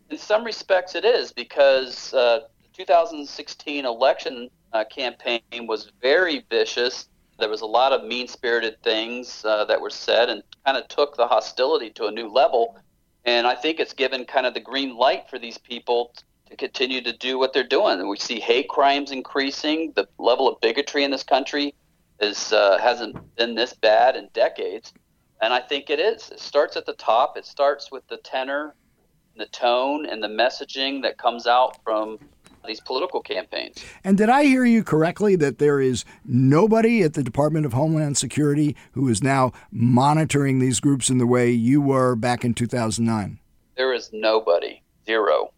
In 0.10 0.18
some 0.18 0.44
respects, 0.44 0.96
it 0.96 1.06
is 1.06 1.32
because 1.32 2.14
uh, 2.14 2.42
the 2.64 2.84
2016 2.84 3.86
election 3.86 4.50
uh, 4.74 4.84
campaign 4.86 5.42
was 5.68 5.92
very 6.02 6.46
vicious. 6.50 7.09
There 7.40 7.50
was 7.50 7.62
a 7.62 7.66
lot 7.66 7.94
of 7.94 8.04
mean 8.04 8.28
spirited 8.28 8.82
things 8.84 9.44
uh, 9.46 9.66
that 9.66 9.80
were 9.80 9.90
said 9.90 10.30
and 10.30 10.44
kind 10.66 10.78
of 10.78 10.88
took 10.88 11.16
the 11.16 11.28
hostility 11.28 11.90
to 11.92 12.06
a 12.06 12.12
new 12.12 12.28
level. 12.32 12.78
And 13.26 13.48
I 13.48 13.56
think 13.56 13.80
it's 13.80 13.94
given 13.94 14.26
kind 14.26 14.46
of 14.46 14.54
the 14.54 14.60
green 14.60 14.96
light 14.98 15.30
for 15.30 15.40
these 15.40 15.58
people 15.58 16.14
to 16.50 16.56
continue 16.56 17.02
to 17.02 17.16
do 17.16 17.38
what 17.38 17.54
they're 17.54 17.64
doing. 17.64 18.00
And 18.00 18.10
we 18.10 18.18
see 18.18 18.40
hate 18.40 18.68
crimes 18.70 19.12
increasing. 19.12 19.94
The 19.96 20.08
level 20.18 20.48
of 20.48 20.60
bigotry 20.62 21.04
in 21.04 21.12
this 21.12 21.24
country 21.24 21.74
is 22.20 22.52
uh, 22.52 22.78
hasn't 22.80 23.16
been 23.36 23.56
this 23.56 23.74
bad 23.74 24.16
in 24.16 24.30
decades, 24.34 24.94
and 25.42 25.54
I 25.54 25.62
think 25.62 25.90
it 25.90 26.00
is. 26.00 26.30
It 26.32 26.40
starts 26.40 26.76
at 26.76 26.86
the 26.86 26.94
top. 26.94 27.38
It 27.38 27.46
starts 27.46 27.92
with 27.92 28.06
the 28.08 28.18
tenor, 28.18 28.76
the 29.38 29.46
tone, 29.48 30.06
and 30.06 30.22
the 30.22 30.28
messaging 30.28 31.02
that 31.04 31.18
comes 31.18 31.48
out 31.48 31.82
from 31.84 32.20
these 32.66 32.80
political 32.80 33.22
campaigns. 33.22 33.84
And 34.04 34.18
did 34.18 34.30
I 34.30 34.44
hear 34.44 34.66
you 34.66 34.84
correctly 34.84 35.36
that 35.38 35.58
there 35.60 35.80
is 35.80 36.06
nobody 36.26 37.02
at 37.04 37.14
the 37.14 37.24
Department 37.24 37.66
of 37.66 37.74
Homeland 37.74 38.18
Security 38.18 38.76
who 38.94 39.08
is 39.10 39.24
now 39.24 39.52
monitoring 39.72 40.60
these 40.60 40.80
groups 40.80 41.10
in 41.10 41.18
the 41.18 41.28
way 41.28 41.50
you 41.52 41.82
were 41.82 42.16
back 42.16 42.44
in 42.44 42.54
2009? 42.54 43.40
There 43.76 43.94
is 43.94 44.10
nobody. 44.12 44.82
Zero. 45.06 45.52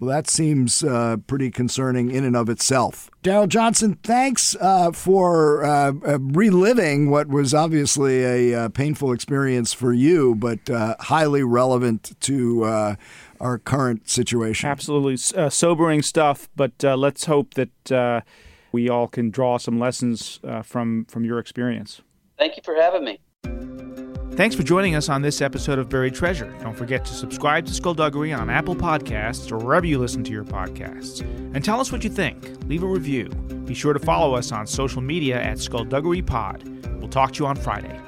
Well, 0.00 0.10
that 0.10 0.30
seems 0.30 0.84
uh, 0.84 1.16
pretty 1.26 1.50
concerning 1.50 2.12
in 2.12 2.24
and 2.24 2.36
of 2.36 2.48
itself. 2.48 3.10
Daryl 3.24 3.48
Johnson, 3.48 3.98
thanks 4.04 4.54
uh, 4.60 4.92
for 4.92 5.64
uh, 5.64 5.92
uh 6.06 6.18
reliving 6.20 7.10
what 7.10 7.26
was 7.26 7.52
obviously 7.52 8.22
a 8.24 8.54
uh, 8.54 8.68
painful 8.68 9.12
experience 9.12 9.74
for 9.74 9.92
you, 9.92 10.36
but 10.36 10.70
uh, 10.70 10.94
highly 11.00 11.42
relevant 11.42 12.14
to 12.20 12.96
our 13.40 13.58
current 13.58 14.08
situation. 14.08 14.68
Absolutely 14.68 15.14
uh, 15.36 15.48
sobering 15.48 16.02
stuff, 16.02 16.48
but 16.56 16.72
uh, 16.84 16.96
let's 16.96 17.24
hope 17.26 17.54
that 17.54 17.92
uh, 17.92 18.20
we 18.72 18.88
all 18.88 19.08
can 19.08 19.30
draw 19.30 19.58
some 19.58 19.78
lessons 19.78 20.40
from 20.62 21.04
from 21.06 21.24
your 21.24 21.38
experience. 21.38 22.02
Thank 22.38 22.56
you 22.56 22.62
for 22.64 22.74
having 22.74 23.04
me. 23.04 23.18
Thanks 24.38 24.54
for 24.54 24.62
joining 24.62 24.94
us 24.94 25.08
on 25.08 25.20
this 25.20 25.42
episode 25.42 25.80
of 25.80 25.88
Buried 25.88 26.14
Treasure. 26.14 26.54
Don't 26.60 26.76
forget 26.76 27.04
to 27.06 27.12
subscribe 27.12 27.66
to 27.66 27.74
Skullduggery 27.74 28.32
on 28.32 28.48
Apple 28.48 28.76
Podcasts 28.76 29.50
or 29.50 29.58
wherever 29.58 29.84
you 29.84 29.98
listen 29.98 30.22
to 30.22 30.30
your 30.30 30.44
podcasts. 30.44 31.22
And 31.54 31.64
tell 31.64 31.80
us 31.80 31.90
what 31.90 32.04
you 32.04 32.10
think. 32.10 32.56
Leave 32.66 32.84
a 32.84 32.86
review. 32.86 33.30
Be 33.64 33.74
sure 33.74 33.92
to 33.92 33.98
follow 33.98 34.36
us 34.36 34.52
on 34.52 34.64
social 34.68 35.02
media 35.02 35.42
at 35.42 35.58
Skullduggery 35.58 36.22
Pod. 36.22 36.62
We'll 37.00 37.08
talk 37.08 37.32
to 37.32 37.40
you 37.42 37.46
on 37.48 37.56
Friday. 37.56 38.00